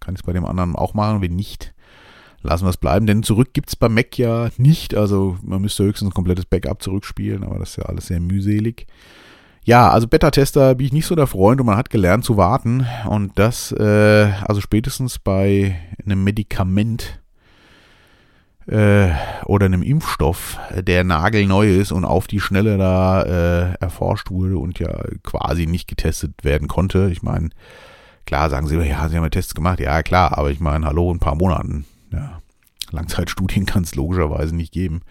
kann 0.01 0.15
ich 0.15 0.21
es 0.21 0.27
bei 0.27 0.33
dem 0.33 0.45
anderen 0.45 0.77
auch 0.77 0.95
machen. 0.95 1.23
Wenn 1.23 1.35
nicht, 1.35 1.75
lassen 2.43 2.65
wir 2.67 2.71
es 2.71 2.77
bleiben. 2.77 3.07
Denn 3.07 3.23
zurück 3.23 3.53
gibt 3.53 3.69
es 3.69 3.77
bei 3.77 3.89
Mac 3.89 4.17
ja 4.19 4.51
nicht. 4.57 4.95
Also 4.95 5.39
man 5.43 5.61
müsste 5.61 5.85
höchstens 5.85 6.11
ein 6.11 6.15
komplettes 6.15 6.47
Backup 6.47 6.83
zurückspielen, 6.83 7.43
aber 7.43 7.59
das 7.59 7.71
ist 7.71 7.77
ja 7.77 7.85
alles 7.85 8.07
sehr 8.07 8.21
mühselig. 8.21 8.87
Ja, 9.69 9.91
also 9.91 10.09
Beta-Tester 10.09 10.77
bin 10.77 10.87
ich 10.87 10.93
nicht 10.95 11.05
so 11.05 11.15
der 11.15 11.27
Freund 11.27 11.61
und 11.61 11.67
man 11.67 11.77
hat 11.77 11.91
gelernt 11.91 12.25
zu 12.25 12.39
warten. 12.39 12.87
Und 13.07 13.39
das, 13.39 13.71
äh, 13.73 14.33
also 14.47 14.63
spätestens 14.63 15.19
bei 15.19 15.77
einem 16.03 16.25
Medikament 16.25 17.21
äh, 18.67 19.11
oder 19.45 19.67
einem 19.67 19.83
Impfstoff, 19.83 20.59
der 20.75 21.05
nagelneu 21.05 21.69
ist 21.69 21.93
und 21.93 22.07
auf 22.07 22.29
die 22.29 22.41
Schnelle 22.41 22.79
da 22.79 23.23
äh, 23.25 23.75
erforscht 23.79 24.31
wurde 24.31 24.57
und 24.57 24.79
ja 24.79 25.03
quasi 25.23 25.67
nicht 25.67 25.87
getestet 25.87 26.45
werden 26.45 26.67
konnte. 26.67 27.11
Ich 27.13 27.23
meine, 27.23 27.51
klar 28.25 28.49
sagen 28.49 28.69
sie, 28.69 28.77
ja, 28.77 29.07
sie 29.11 29.17
haben 29.17 29.23
ja 29.23 29.29
Tests 29.29 29.55
gemacht. 29.55 29.81
Ja, 29.81 30.03
klar, 30.03 30.39
aber 30.39 30.51
ich 30.51 30.61
meine, 30.61 30.87
hallo, 30.87 31.13
ein 31.13 31.19
paar 31.19 31.35
Monaten. 31.35 31.85
Ja, 32.11 32.41
Langzeitstudien 32.91 33.67
kann 33.67 33.83
es 33.83 33.95
logischerweise 33.95 34.57
nicht 34.57 34.73
geben. 34.73 35.03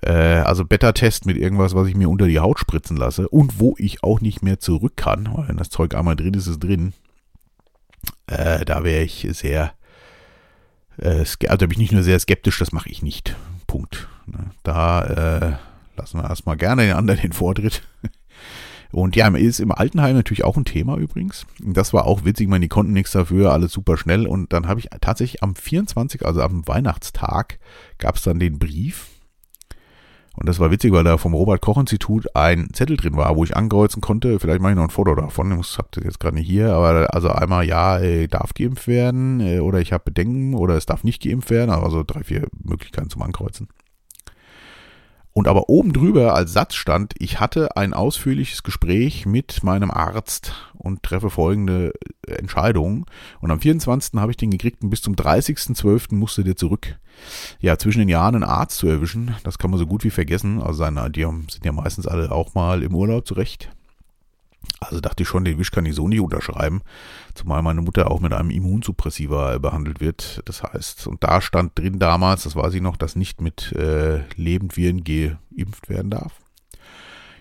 Äh, 0.00 0.10
also 0.10 0.64
Beta-Test 0.64 1.26
mit 1.26 1.36
irgendwas, 1.36 1.74
was 1.74 1.88
ich 1.88 1.94
mir 1.94 2.08
unter 2.08 2.26
die 2.26 2.40
Haut 2.40 2.58
spritzen 2.58 2.96
lasse 2.96 3.28
und 3.28 3.60
wo 3.60 3.74
ich 3.78 4.02
auch 4.02 4.20
nicht 4.20 4.42
mehr 4.42 4.58
zurück 4.58 4.96
kann, 4.96 5.28
weil 5.34 5.48
wenn 5.48 5.56
das 5.56 5.70
Zeug 5.70 5.94
einmal 5.94 6.16
drin 6.16 6.34
ist, 6.34 6.46
ist 6.46 6.52
es 6.52 6.58
drin. 6.58 6.94
Äh, 8.26 8.64
da 8.64 8.84
wäre 8.84 9.02
ich 9.02 9.26
sehr, 9.32 9.74
äh, 10.96 11.18
also 11.18 11.36
da 11.40 11.56
bin 11.56 11.72
ich 11.72 11.78
nicht 11.78 11.92
nur 11.92 12.02
sehr 12.02 12.18
skeptisch, 12.18 12.58
das 12.58 12.72
mache 12.72 12.88
ich 12.88 13.02
nicht. 13.02 13.36
Punkt. 13.66 14.08
Ne? 14.26 14.50
Da 14.62 15.04
äh, 15.04 15.52
lassen 15.96 16.18
wir 16.18 16.28
erstmal 16.28 16.56
gerne 16.56 16.82
den 16.82 16.96
anderen 16.96 17.20
den 17.20 17.32
Vortritt. 17.32 17.82
Und 18.92 19.16
ja, 19.16 19.26
ist 19.28 19.58
im 19.58 19.72
Altenheim 19.72 20.14
natürlich 20.14 20.44
auch 20.44 20.58
ein 20.58 20.66
Thema 20.66 20.98
übrigens. 20.98 21.46
Das 21.58 21.94
war 21.94 22.04
auch 22.04 22.26
witzig, 22.26 22.48
man, 22.48 22.60
die 22.60 22.68
konnten 22.68 22.92
nichts 22.92 23.12
dafür, 23.12 23.50
alles 23.50 23.72
super 23.72 23.96
schnell. 23.96 24.26
Und 24.26 24.52
dann 24.52 24.68
habe 24.68 24.80
ich 24.80 24.90
tatsächlich 25.00 25.42
am 25.42 25.54
24., 25.54 26.26
also 26.26 26.42
am 26.42 26.68
Weihnachtstag, 26.68 27.58
gab 27.96 28.16
es 28.16 28.22
dann 28.22 28.38
den 28.38 28.58
Brief 28.58 29.08
und 30.34 30.48
das 30.48 30.58
war 30.58 30.70
witzig, 30.70 30.92
weil 30.92 31.04
da 31.04 31.18
vom 31.18 31.34
Robert-Koch-Institut 31.34 32.34
ein 32.34 32.70
Zettel 32.72 32.96
drin 32.96 33.16
war, 33.16 33.36
wo 33.36 33.44
ich 33.44 33.54
ankreuzen 33.54 34.00
konnte. 34.00 34.40
Vielleicht 34.40 34.62
mache 34.62 34.72
ich 34.72 34.76
noch 34.76 34.84
ein 34.84 34.90
Foto 34.90 35.14
davon. 35.14 35.60
Ich 35.60 35.76
habe 35.76 35.88
das 35.90 36.04
jetzt 36.04 36.20
gerade 36.20 36.36
nicht 36.36 36.48
hier. 36.48 36.72
Aber 36.72 37.12
also 37.12 37.28
einmal, 37.28 37.66
ja, 37.66 37.98
äh, 37.98 38.28
darf 38.28 38.54
geimpft 38.54 38.88
werden 38.88 39.40
äh, 39.40 39.60
oder 39.60 39.80
ich 39.80 39.92
habe 39.92 40.04
Bedenken 40.04 40.54
oder 40.54 40.74
es 40.76 40.86
darf 40.86 41.04
nicht 41.04 41.22
geimpft 41.22 41.50
werden. 41.50 41.70
Also 41.70 42.02
drei, 42.02 42.24
vier 42.24 42.46
Möglichkeiten 42.64 43.10
zum 43.10 43.22
Ankreuzen. 43.22 43.68
Und 45.34 45.48
aber 45.48 45.70
oben 45.70 45.92
drüber 45.92 46.34
als 46.34 46.52
Satz 46.52 46.74
stand, 46.74 47.14
ich 47.18 47.40
hatte 47.40 47.76
ein 47.76 47.94
ausführliches 47.94 48.62
Gespräch 48.62 49.24
mit 49.24 49.64
meinem 49.64 49.90
Arzt 49.90 50.52
und 50.74 51.02
treffe 51.02 51.30
folgende 51.30 51.92
Entscheidung. 52.26 53.06
Und 53.40 53.50
am 53.50 53.60
24. 53.60 54.20
habe 54.20 54.32
ich 54.32 54.36
den 54.36 54.50
gekriegt 54.50 54.82
und 54.82 54.90
bis 54.90 55.00
zum 55.00 55.14
30.12. 55.14 56.14
musste 56.14 56.44
der 56.44 56.56
zurück. 56.56 56.98
Ja, 57.60 57.78
zwischen 57.78 58.00
den 58.00 58.08
Jahren 58.10 58.34
einen 58.34 58.44
Arzt 58.44 58.76
zu 58.76 58.88
erwischen, 58.88 59.34
das 59.42 59.56
kann 59.56 59.70
man 59.70 59.78
so 59.78 59.86
gut 59.86 60.04
wie 60.04 60.10
vergessen. 60.10 60.60
Also 60.60 60.78
seine, 60.78 61.10
die 61.10 61.22
sind 61.22 61.64
ja 61.64 61.72
meistens 61.72 62.06
alle 62.06 62.30
auch 62.30 62.54
mal 62.54 62.82
im 62.82 62.94
Urlaub 62.94 63.26
zurecht. 63.26 63.70
Also 64.80 65.00
dachte 65.00 65.22
ich 65.22 65.28
schon, 65.28 65.44
den 65.44 65.58
Wisch 65.58 65.70
kann 65.70 65.86
ich 65.86 65.94
so 65.94 66.08
nicht 66.08 66.20
unterschreiben, 66.20 66.82
zumal 67.34 67.62
meine 67.62 67.82
Mutter 67.82 68.10
auch 68.10 68.20
mit 68.20 68.32
einem 68.32 68.50
Immunsuppressiva 68.50 69.58
behandelt 69.58 70.00
wird. 70.00 70.42
Das 70.44 70.62
heißt, 70.62 71.06
und 71.06 71.22
da 71.22 71.40
stand 71.40 71.78
drin 71.78 71.98
damals, 71.98 72.44
das 72.44 72.56
weiß 72.56 72.74
ich 72.74 72.82
noch, 72.82 72.96
dass 72.96 73.16
nicht 73.16 73.40
mit 73.40 73.72
äh, 73.72 74.20
Lebendviren 74.36 75.04
geimpft 75.04 75.88
werden 75.88 76.10
darf. 76.10 76.32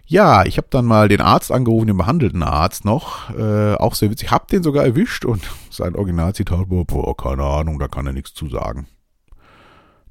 Ja, 0.06 0.44
ich 0.44 0.58
habe 0.58 0.68
dann 0.70 0.86
mal 0.86 1.08
den 1.08 1.22
Arzt 1.22 1.52
angerufen, 1.52 1.88
den 1.88 1.98
behandelten 1.98 2.44
Arzt 2.44 2.84
noch, 2.84 3.30
äh, 3.30 3.76
auch 3.76 3.96
sehr 3.96 4.12
witzig, 4.12 4.30
hab 4.30 4.50
den 4.50 4.62
sogar 4.62 4.84
erwischt 4.84 5.24
und 5.24 5.42
sein 5.70 5.96
Originalzitat 5.96 6.70
war, 6.70 6.86
boah, 6.86 7.16
keine 7.16 7.44
Ahnung, 7.44 7.80
da 7.80 7.88
kann 7.88 8.08
er 8.08 8.14
nichts 8.14 8.34
zu 8.34 8.50
sagen. 8.50 8.88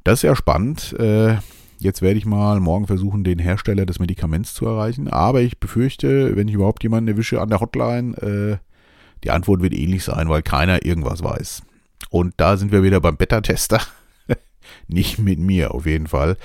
Das 0.04 0.20
ist 0.20 0.22
ja 0.22 0.34
spannend. 0.34 0.94
Äh, 0.98 1.36
Jetzt 1.80 2.02
werde 2.02 2.18
ich 2.18 2.26
mal 2.26 2.60
morgen 2.60 2.86
versuchen, 2.86 3.24
den 3.24 3.38
Hersteller 3.38 3.86
des 3.86 3.98
Medikaments 3.98 4.52
zu 4.52 4.66
erreichen. 4.66 5.08
Aber 5.08 5.40
ich 5.40 5.58
befürchte, 5.58 6.36
wenn 6.36 6.46
ich 6.46 6.54
überhaupt 6.54 6.82
jemanden 6.82 7.08
erwische 7.08 7.40
an 7.40 7.48
der 7.48 7.60
Hotline, 7.60 8.16
äh, 8.18 8.58
Die 9.24 9.30
Antwort 9.30 9.60
wird 9.62 9.74
ähnlich 9.74 10.04
sein, 10.04 10.28
weil 10.28 10.42
keiner 10.42 10.84
irgendwas 10.84 11.22
weiß. 11.22 11.62
Und 12.10 12.34
da 12.38 12.56
sind 12.56 12.70
wir 12.72 12.82
wieder 12.82 13.00
beim 13.00 13.16
Beta-Tester. 13.16 13.80
Nicht 14.88 15.18
mit 15.18 15.38
mir 15.38 15.74
auf 15.74 15.86
jeden 15.86 16.06
Fall. 16.06 16.36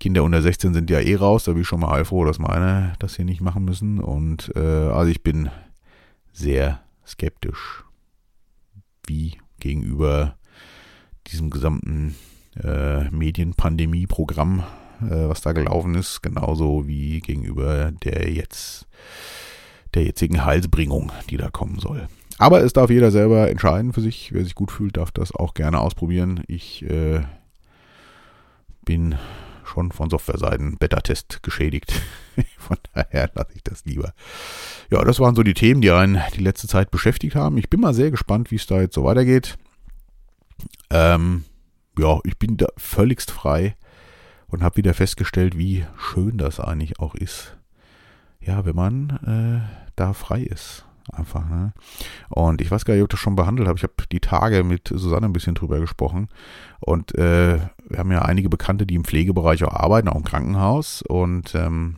Kinder 0.00 0.24
unter 0.24 0.42
16 0.42 0.74
sind 0.74 0.90
ja 0.90 1.00
eh 1.00 1.16
raus, 1.16 1.44
da 1.44 1.52
bin 1.52 1.62
ich 1.62 1.68
schon 1.68 1.80
mal 1.80 1.90
heilfroh, 1.90 2.24
dass 2.24 2.38
meine 2.38 2.94
das 2.98 3.16
hier 3.16 3.24
nicht 3.24 3.40
machen 3.40 3.64
müssen. 3.64 3.98
Und 3.98 4.52
äh, 4.56 4.60
also 4.60 5.10
ich 5.10 5.22
bin 5.22 5.50
sehr 6.32 6.80
skeptisch, 7.06 7.84
wie 9.06 9.38
gegenüber 9.60 10.36
diesem 11.26 11.50
gesamten 11.50 12.14
äh, 12.62 13.10
Medienpandemie-Programm, 13.10 14.64
äh, 15.02 15.28
was 15.28 15.40
da 15.40 15.52
gelaufen 15.52 15.94
ist, 15.94 16.22
genauso 16.22 16.86
wie 16.86 17.20
gegenüber 17.20 17.92
der 17.92 18.30
jetzt 18.30 18.86
der 19.94 20.04
jetzigen 20.04 20.44
Heilsbringung, 20.44 21.12
die 21.30 21.36
da 21.36 21.48
kommen 21.48 21.78
soll. 21.78 22.08
Aber 22.38 22.62
es 22.62 22.72
darf 22.72 22.90
jeder 22.90 23.10
selber 23.10 23.50
entscheiden 23.50 23.92
für 23.92 24.00
sich. 24.00 24.32
Wer 24.32 24.44
sich 24.44 24.54
gut 24.54 24.70
fühlt, 24.70 24.96
darf 24.96 25.10
das 25.10 25.32
auch 25.34 25.54
gerne 25.54 25.80
ausprobieren. 25.80 26.42
Ich 26.46 26.82
äh, 26.84 27.22
bin 28.84 29.16
schon 29.64 29.92
von 29.92 30.08
Softwareseiten 30.08 30.78
Beta-Test 30.78 31.42
geschädigt. 31.42 31.92
von 32.58 32.76
daher 32.94 33.30
lasse 33.34 33.52
ich 33.54 33.62
das 33.62 33.84
lieber. 33.84 34.12
Ja, 34.90 35.04
das 35.04 35.20
waren 35.20 35.34
so 35.34 35.42
die 35.42 35.54
Themen, 35.54 35.80
die 35.80 35.90
einen 35.90 36.20
die 36.34 36.42
letzte 36.42 36.68
Zeit 36.68 36.90
beschäftigt 36.90 37.34
haben. 37.34 37.58
Ich 37.58 37.68
bin 37.68 37.80
mal 37.80 37.94
sehr 37.94 38.10
gespannt, 38.10 38.50
wie 38.50 38.56
es 38.56 38.66
da 38.66 38.80
jetzt 38.80 38.94
so 38.94 39.04
weitergeht. 39.04 39.58
Ähm, 40.90 41.44
ja, 41.98 42.18
ich 42.24 42.38
bin 42.38 42.56
da 42.56 42.66
völligst 42.76 43.30
frei 43.30 43.76
und 44.48 44.62
habe 44.62 44.76
wieder 44.76 44.94
festgestellt, 44.94 45.56
wie 45.58 45.84
schön 45.96 46.38
das 46.38 46.60
eigentlich 46.60 46.98
auch 47.00 47.14
ist. 47.14 47.56
Ja, 48.40 48.64
wenn 48.64 48.76
man 48.76 49.10
äh, 49.26 49.90
da 49.96 50.12
frei 50.12 50.42
ist. 50.42 50.84
Einfach, 51.10 51.48
ne? 51.48 51.72
Und 52.28 52.60
ich 52.60 52.70
weiß 52.70 52.84
gar 52.84 52.92
nicht, 52.92 53.02
ob 53.02 53.08
ich 53.08 53.12
das 53.12 53.20
schon 53.20 53.34
behandelt 53.34 53.66
habe. 53.66 53.78
Ich 53.78 53.82
habe 53.82 53.94
die 54.12 54.20
Tage 54.20 54.62
mit 54.62 54.88
Susanne 54.88 55.26
ein 55.26 55.32
bisschen 55.32 55.54
drüber 55.54 55.80
gesprochen. 55.80 56.28
Und 56.80 57.14
äh, 57.14 57.60
wir 57.88 57.98
haben 57.98 58.12
ja 58.12 58.22
einige 58.22 58.50
Bekannte, 58.50 58.86
die 58.86 58.94
im 58.94 59.04
Pflegebereich 59.04 59.64
auch 59.64 59.72
arbeiten, 59.72 60.08
auch 60.08 60.16
im 60.16 60.24
Krankenhaus. 60.24 61.02
Und 61.02 61.54
ähm, 61.54 61.96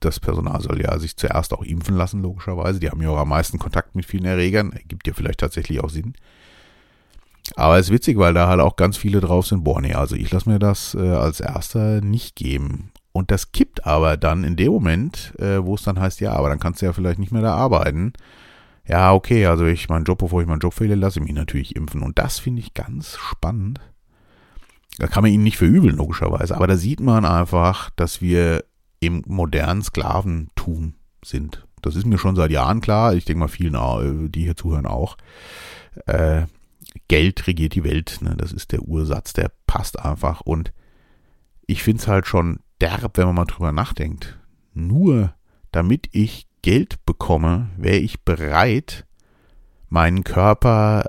das 0.00 0.20
Personal 0.20 0.60
soll 0.60 0.80
ja 0.80 0.96
sich 0.98 1.16
zuerst 1.16 1.52
auch 1.52 1.62
impfen 1.62 1.96
lassen, 1.96 2.22
logischerweise. 2.22 2.78
Die 2.78 2.88
haben 2.88 3.02
ja 3.02 3.10
auch 3.10 3.18
am 3.18 3.30
meisten 3.30 3.58
Kontakt 3.58 3.96
mit 3.96 4.06
vielen 4.06 4.26
Erregern. 4.26 4.78
Gibt 4.86 5.06
ja 5.08 5.14
vielleicht 5.14 5.40
tatsächlich 5.40 5.82
auch 5.82 5.90
Sinn. 5.90 6.14
Aber 7.56 7.78
es 7.78 7.86
ist 7.86 7.92
witzig, 7.92 8.18
weil 8.18 8.34
da 8.34 8.48
halt 8.48 8.60
auch 8.60 8.76
ganz 8.76 8.96
viele 8.96 9.20
drauf 9.20 9.46
sind, 9.46 9.64
boah, 9.64 9.80
nee, 9.80 9.94
also 9.94 10.16
ich 10.16 10.30
lasse 10.30 10.48
mir 10.48 10.58
das 10.58 10.94
äh, 10.94 11.10
als 11.10 11.40
erster 11.40 12.00
nicht 12.00 12.36
geben. 12.36 12.90
Und 13.12 13.30
das 13.30 13.52
kippt 13.52 13.86
aber 13.86 14.16
dann 14.16 14.42
in 14.42 14.56
dem 14.56 14.72
Moment, 14.72 15.34
äh, 15.38 15.64
wo 15.64 15.76
es 15.76 15.82
dann 15.82 16.00
heißt, 16.00 16.20
ja, 16.20 16.32
aber 16.32 16.48
dann 16.48 16.58
kannst 16.58 16.82
du 16.82 16.86
ja 16.86 16.92
vielleicht 16.92 17.20
nicht 17.20 17.30
mehr 17.30 17.42
da 17.42 17.54
arbeiten. 17.54 18.12
Ja, 18.86 19.12
okay, 19.14 19.46
also 19.46 19.64
ich 19.66 19.88
meinen 19.88 20.04
Job, 20.04 20.18
bevor 20.18 20.42
ich 20.42 20.48
meinen 20.48 20.58
Job 20.58 20.74
fehle, 20.74 20.96
lasse 20.96 21.20
ich 21.20 21.24
mich 21.24 21.34
natürlich 21.34 21.76
impfen. 21.76 22.02
Und 22.02 22.18
das 22.18 22.40
finde 22.40 22.60
ich 22.60 22.74
ganz 22.74 23.16
spannend. 23.16 23.80
Da 24.98 25.06
kann 25.06 25.22
man 25.22 25.32
ihnen 25.32 25.44
nicht 25.44 25.56
verübeln, 25.56 25.96
logischerweise. 25.96 26.56
Aber 26.56 26.66
da 26.66 26.76
sieht 26.76 27.00
man 27.00 27.24
einfach, 27.24 27.90
dass 27.90 28.20
wir 28.20 28.64
im 29.00 29.22
modernen 29.26 29.82
Sklaventum 29.82 30.94
sind. 31.24 31.66
Das 31.82 31.96
ist 31.96 32.06
mir 32.06 32.18
schon 32.18 32.36
seit 32.36 32.50
Jahren 32.50 32.80
klar. 32.80 33.14
Ich 33.14 33.24
denke 33.24 33.40
mal 33.40 33.48
vielen, 33.48 33.74
äh, 33.74 34.28
die 34.28 34.42
hier 34.42 34.56
zuhören, 34.56 34.86
auch. 34.86 35.16
Äh, 36.06 36.42
Geld 37.08 37.46
regiert 37.46 37.74
die 37.74 37.84
Welt. 37.84 38.18
Ne? 38.20 38.34
Das 38.36 38.52
ist 38.52 38.72
der 38.72 38.82
Ursatz, 38.82 39.32
der 39.32 39.50
passt 39.66 39.98
einfach. 39.98 40.40
Und 40.40 40.72
ich 41.66 41.82
finde 41.82 42.02
es 42.02 42.08
halt 42.08 42.26
schon 42.26 42.60
derb, 42.80 43.16
wenn 43.16 43.26
man 43.26 43.34
mal 43.34 43.44
drüber 43.44 43.72
nachdenkt. 43.72 44.38
Nur 44.72 45.34
damit 45.72 46.08
ich 46.12 46.46
Geld 46.62 47.04
bekomme, 47.04 47.68
wäre 47.76 47.96
ich 47.96 48.22
bereit, 48.22 49.06
meinen 49.94 50.24
Körper, 50.24 51.04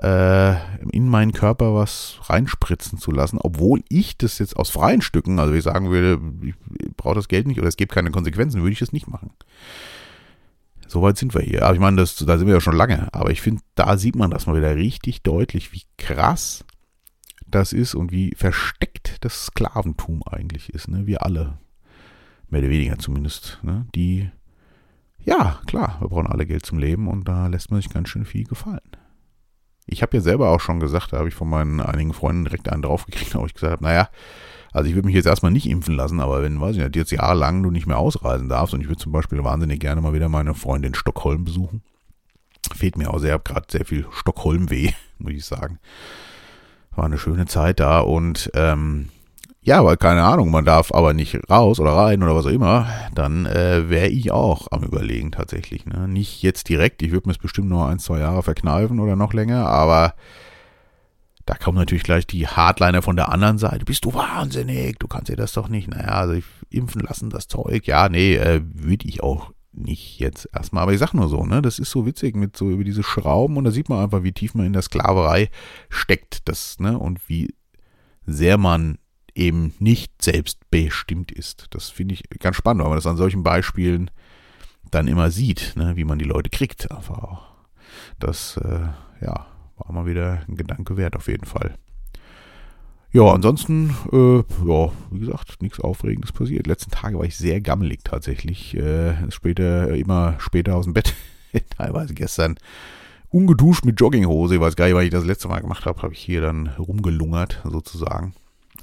äh, 0.82 0.96
in 0.96 1.08
meinen 1.08 1.32
Körper 1.32 1.74
was 1.74 2.18
reinspritzen 2.22 2.98
zu 2.98 3.10
lassen, 3.10 3.38
obwohl 3.40 3.82
ich 3.88 4.16
das 4.16 4.38
jetzt 4.38 4.56
aus 4.56 4.70
freien 4.70 5.02
Stücken, 5.02 5.40
also 5.40 5.54
ich 5.54 5.64
sagen 5.64 5.90
würde, 5.90 6.20
ich 6.42 6.54
brauche 6.96 7.16
das 7.16 7.28
Geld 7.28 7.48
nicht 7.48 7.58
oder 7.58 7.68
es 7.68 7.76
gibt 7.76 7.92
keine 7.92 8.10
Konsequenzen, 8.10 8.62
würde 8.62 8.72
ich 8.72 8.78
das 8.78 8.92
nicht 8.92 9.08
machen. 9.08 9.30
Soweit 10.88 11.16
sind 11.16 11.34
wir 11.34 11.42
hier. 11.42 11.64
Aber 11.64 11.74
ich 11.74 11.80
meine, 11.80 11.96
das, 11.96 12.16
da 12.16 12.38
sind 12.38 12.46
wir 12.46 12.54
ja 12.54 12.60
schon 12.60 12.76
lange. 12.76 13.12
Aber 13.12 13.30
ich 13.30 13.40
finde, 13.40 13.62
da 13.74 13.96
sieht 13.96 14.16
man 14.16 14.30
das 14.30 14.46
mal 14.46 14.56
wieder 14.56 14.76
richtig 14.76 15.22
deutlich, 15.22 15.72
wie 15.72 15.82
krass 15.98 16.64
das 17.46 17.72
ist 17.72 17.94
und 17.94 18.12
wie 18.12 18.34
versteckt 18.36 19.24
das 19.24 19.46
Sklaventum 19.46 20.22
eigentlich 20.24 20.70
ist. 20.70 20.88
Ne? 20.88 21.06
Wir 21.06 21.22
alle, 21.24 21.58
mehr 22.48 22.60
oder 22.60 22.70
weniger 22.70 22.98
zumindest, 22.98 23.60
ne? 23.62 23.86
die, 23.94 24.30
ja, 25.24 25.60
klar, 25.66 25.96
wir 26.00 26.08
brauchen 26.08 26.26
alle 26.26 26.46
Geld 26.46 26.66
zum 26.66 26.78
Leben 26.78 27.08
und 27.08 27.26
da 27.28 27.46
lässt 27.46 27.70
man 27.70 27.80
sich 27.80 27.90
ganz 27.90 28.08
schön 28.08 28.24
viel 28.24 28.44
gefallen. 28.44 28.80
Ich 29.86 30.02
habe 30.02 30.16
ja 30.16 30.20
selber 30.20 30.50
auch 30.50 30.60
schon 30.60 30.80
gesagt, 30.80 31.12
da 31.12 31.18
habe 31.18 31.28
ich 31.28 31.34
von 31.34 31.48
meinen 31.48 31.80
einigen 31.80 32.12
Freunden 32.12 32.44
direkt 32.44 32.68
einen 32.68 32.82
draufgekriegt, 32.82 33.34
wo 33.36 33.46
ich 33.46 33.54
gesagt 33.54 33.72
habe, 33.72 33.84
naja, 33.84 34.08
also 34.76 34.90
ich 34.90 34.94
würde 34.94 35.06
mich 35.06 35.14
jetzt 35.14 35.26
erstmal 35.26 35.52
nicht 35.52 35.66
impfen 35.70 35.94
lassen, 35.94 36.20
aber 36.20 36.42
wenn, 36.42 36.60
weiß 36.60 36.76
ich 36.76 36.82
nicht, 36.82 36.96
jetzt 36.96 37.10
jahrelang 37.10 37.62
du 37.62 37.70
nicht 37.70 37.86
mehr 37.86 37.96
ausreisen 37.96 38.50
darfst 38.50 38.74
und 38.74 38.82
ich 38.82 38.88
würde 38.88 39.00
zum 39.00 39.10
Beispiel 39.10 39.42
wahnsinnig 39.42 39.80
gerne 39.80 40.02
mal 40.02 40.12
wieder 40.12 40.28
meine 40.28 40.52
Freundin 40.52 40.90
in 40.90 40.94
Stockholm 40.94 41.44
besuchen. 41.44 41.80
Fehlt 42.74 42.98
mir 42.98 43.08
auch 43.08 43.18
sehr, 43.18 43.38
gerade 43.38 43.64
sehr 43.70 43.86
viel 43.86 44.06
Stockholm 44.10 44.68
weh, 44.68 44.90
muss 45.18 45.32
ich 45.32 45.46
sagen. 45.46 45.78
War 46.94 47.06
eine 47.06 47.16
schöne 47.16 47.46
Zeit 47.46 47.80
da 47.80 48.00
und 48.00 48.50
ähm, 48.52 49.08
ja, 49.62 49.82
weil 49.82 49.96
keine 49.96 50.24
Ahnung, 50.24 50.50
man 50.50 50.66
darf 50.66 50.92
aber 50.92 51.14
nicht 51.14 51.38
raus 51.48 51.80
oder 51.80 51.92
rein 51.92 52.22
oder 52.22 52.36
was 52.36 52.44
auch 52.44 52.50
immer, 52.50 52.86
dann 53.14 53.46
äh, 53.46 53.88
wäre 53.88 54.08
ich 54.08 54.30
auch 54.30 54.68
am 54.72 54.82
überlegen 54.82 55.32
tatsächlich. 55.32 55.86
Ne? 55.86 56.06
Nicht 56.06 56.42
jetzt 56.42 56.68
direkt, 56.68 57.00
ich 57.00 57.12
würde 57.12 57.28
mir 57.28 57.32
es 57.32 57.38
bestimmt 57.38 57.70
nur 57.70 57.88
ein, 57.88 57.98
zwei 57.98 58.18
Jahre 58.18 58.42
verkneifen 58.42 59.00
oder 59.00 59.16
noch 59.16 59.32
länger, 59.32 59.68
aber 59.68 60.12
da 61.46 61.54
kommen 61.54 61.78
natürlich 61.78 62.02
gleich 62.02 62.26
die 62.26 62.48
Hardliner 62.48 63.02
von 63.02 63.14
der 63.14 63.30
anderen 63.30 63.58
Seite. 63.58 63.84
Bist 63.84 64.04
du 64.04 64.12
wahnsinnig? 64.12 64.98
Du 64.98 65.06
kannst 65.06 65.28
dir 65.28 65.36
das 65.36 65.52
doch 65.52 65.68
nicht. 65.68 65.88
Naja, 65.88 66.08
also 66.08 66.40
impfen 66.70 67.00
lassen, 67.00 67.30
das 67.30 67.46
Zeug. 67.46 67.86
Ja, 67.86 68.08
nee, 68.08 68.34
äh, 68.34 68.60
würde 68.64 69.08
ich 69.08 69.22
auch 69.22 69.52
nicht 69.72 70.18
jetzt 70.18 70.48
erstmal. 70.52 70.82
Aber 70.82 70.92
ich 70.92 70.98
sag 70.98 71.14
nur 71.14 71.28
so, 71.28 71.44
ne, 71.44 71.62
das 71.62 71.78
ist 71.78 71.90
so 71.90 72.04
witzig 72.04 72.34
mit 72.34 72.56
so 72.56 72.68
über 72.70 72.82
diese 72.82 73.04
Schrauben 73.04 73.56
und 73.56 73.64
da 73.64 73.70
sieht 73.70 73.88
man 73.88 74.02
einfach, 74.02 74.24
wie 74.24 74.32
tief 74.32 74.54
man 74.54 74.66
in 74.66 74.72
der 74.72 74.82
Sklaverei 74.82 75.50
steckt, 75.88 76.48
das, 76.48 76.80
ne, 76.80 76.98
und 76.98 77.28
wie 77.28 77.54
sehr 78.26 78.58
man 78.58 78.98
eben 79.36 79.72
nicht 79.78 80.22
selbstbestimmt 80.22 81.30
ist. 81.30 81.66
Das 81.70 81.90
finde 81.90 82.14
ich 82.14 82.24
ganz 82.40 82.56
spannend, 82.56 82.82
weil 82.82 82.88
man 82.88 82.98
das 82.98 83.06
an 83.06 83.16
solchen 83.16 83.44
Beispielen 83.44 84.10
dann 84.90 85.06
immer 85.06 85.30
sieht, 85.30 85.74
ne, 85.76 85.94
wie 85.94 86.04
man 86.04 86.18
die 86.18 86.24
Leute 86.24 86.50
kriegt, 86.50 86.90
einfach 86.90 87.18
auch. 87.18 87.46
Das, 88.18 88.56
äh, 88.56 88.88
ja, 89.24 89.46
war 89.76 89.92
mal 89.92 90.06
wieder 90.06 90.42
ein 90.48 90.56
Gedanke 90.56 90.96
wert 90.96 91.16
auf 91.16 91.28
jeden 91.28 91.46
Fall. 91.46 91.74
Ja, 93.12 93.32
ansonsten, 93.32 93.96
äh, 94.12 94.38
ja, 94.68 94.92
wie 95.10 95.20
gesagt, 95.20 95.62
nichts 95.62 95.80
Aufregendes 95.80 96.32
passiert. 96.32 96.66
Letzten 96.66 96.90
Tage 96.90 97.18
war 97.18 97.24
ich 97.24 97.36
sehr 97.36 97.60
gammelig 97.60 98.00
tatsächlich. 98.04 98.76
Äh, 98.76 99.30
später, 99.30 99.94
immer 99.94 100.34
später 100.38 100.76
aus 100.76 100.84
dem 100.84 100.92
Bett. 100.92 101.14
Teilweise 101.78 102.12
gestern 102.12 102.56
ungeduscht 103.30 103.84
mit 103.84 103.98
Jogginghose. 103.98 104.56
Ich 104.56 104.60
weiß 104.60 104.76
gar 104.76 104.86
nicht, 104.86 104.94
was 104.94 105.04
ich 105.04 105.10
das 105.10 105.24
letzte 105.24 105.48
Mal 105.48 105.60
gemacht 105.60 105.86
habe. 105.86 106.02
Habe 106.02 106.12
ich 106.12 106.20
hier 106.20 106.40
dann 106.40 106.68
rumgelungert 106.78 107.62
sozusagen. 107.64 108.34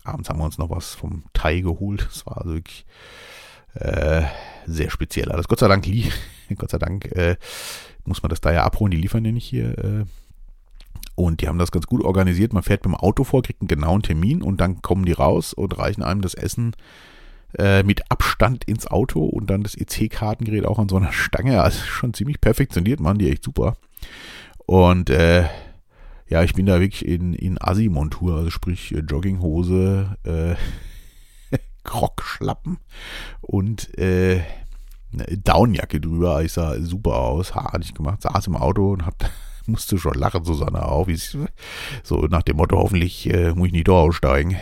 Abends 0.03 0.29
haben 0.29 0.39
wir 0.39 0.45
uns 0.45 0.57
noch 0.57 0.69
was 0.69 0.95
vom 0.95 1.23
Thai 1.33 1.59
geholt. 1.59 2.07
Das 2.09 2.25
war 2.25 2.37
also 2.39 2.55
wirklich 2.55 2.85
äh, 3.75 4.23
sehr 4.65 4.89
speziell. 4.89 5.31
Alles 5.31 5.47
Gott 5.47 5.59
sei 5.59 5.67
Dank, 5.67 5.85
Gott 6.57 6.71
sei 6.71 6.77
Dank 6.77 7.05
äh, 7.11 7.35
muss 8.05 8.21
man 8.21 8.29
das 8.29 8.41
da 8.41 8.51
ja 8.51 8.63
abholen. 8.63 8.91
Die 8.91 8.97
liefern 8.97 9.25
ja 9.25 9.31
nicht 9.31 9.45
hier 9.45 9.77
äh, 9.77 10.05
und 11.15 11.41
die 11.41 11.47
haben 11.47 11.59
das 11.59 11.71
ganz 11.71 11.85
gut 11.87 12.03
organisiert. 12.03 12.53
Man 12.53 12.63
fährt 12.63 12.85
mit 12.85 12.93
dem 12.93 12.99
Auto 12.99 13.23
vor, 13.23 13.43
kriegt 13.43 13.61
einen 13.61 13.67
genauen 13.67 14.01
Termin 14.01 14.41
und 14.41 14.59
dann 14.61 14.81
kommen 14.81 15.05
die 15.05 15.11
raus 15.11 15.53
und 15.53 15.77
reichen 15.77 16.03
einem 16.03 16.21
das 16.21 16.33
Essen 16.33 16.75
äh, 17.57 17.83
mit 17.83 18.09
Abstand 18.11 18.63
ins 18.63 18.87
Auto 18.87 19.23
und 19.23 19.49
dann 19.49 19.63
das 19.63 19.75
EC-Kartengerät 19.75 20.65
auch 20.65 20.79
an 20.79 20.89
so 20.89 20.97
einer 20.97 21.11
Stange. 21.11 21.61
Also 21.61 21.79
schon 21.79 22.13
ziemlich 22.13 22.41
perfektioniert, 22.41 22.99
machen 22.99 23.19
die 23.19 23.29
echt 23.29 23.43
super. 23.43 23.77
Und 24.65 25.09
äh, 25.09 25.45
ja, 26.27 26.41
ich 26.43 26.53
bin 26.53 26.65
da 26.65 26.79
wirklich 26.79 27.05
in, 27.05 27.33
in 27.33 27.61
Assi-Montur, 27.61 28.37
also 28.37 28.49
sprich 28.49 28.93
äh, 28.93 28.99
Jogginghose, 28.99 30.17
äh, 30.23 30.55
Krogschlappen 31.83 32.79
und 33.41 33.95
äh, 33.99 34.41
Downjacke 35.11 36.01
drüber. 36.01 36.43
Ich 36.43 36.53
sah 36.53 36.79
super 36.79 37.17
aus, 37.17 37.53
nicht 37.77 37.93
gemacht, 37.93 38.23
saß 38.23 38.47
im 38.47 38.55
Auto 38.55 38.93
und 38.93 39.05
hab 39.05 39.29
musste 39.67 39.97
schon 39.97 40.15
lachen, 40.15 40.43
Susanne 40.43 40.85
auch. 40.85 41.07
So 42.03 42.27
nach 42.27 42.43
dem 42.43 42.57
Motto, 42.57 42.77
hoffentlich 42.77 43.31
äh, 43.33 43.53
muss 43.53 43.67
ich 43.67 43.73
nicht 43.73 43.87
da 43.87 43.93
aussteigen. 43.93 44.57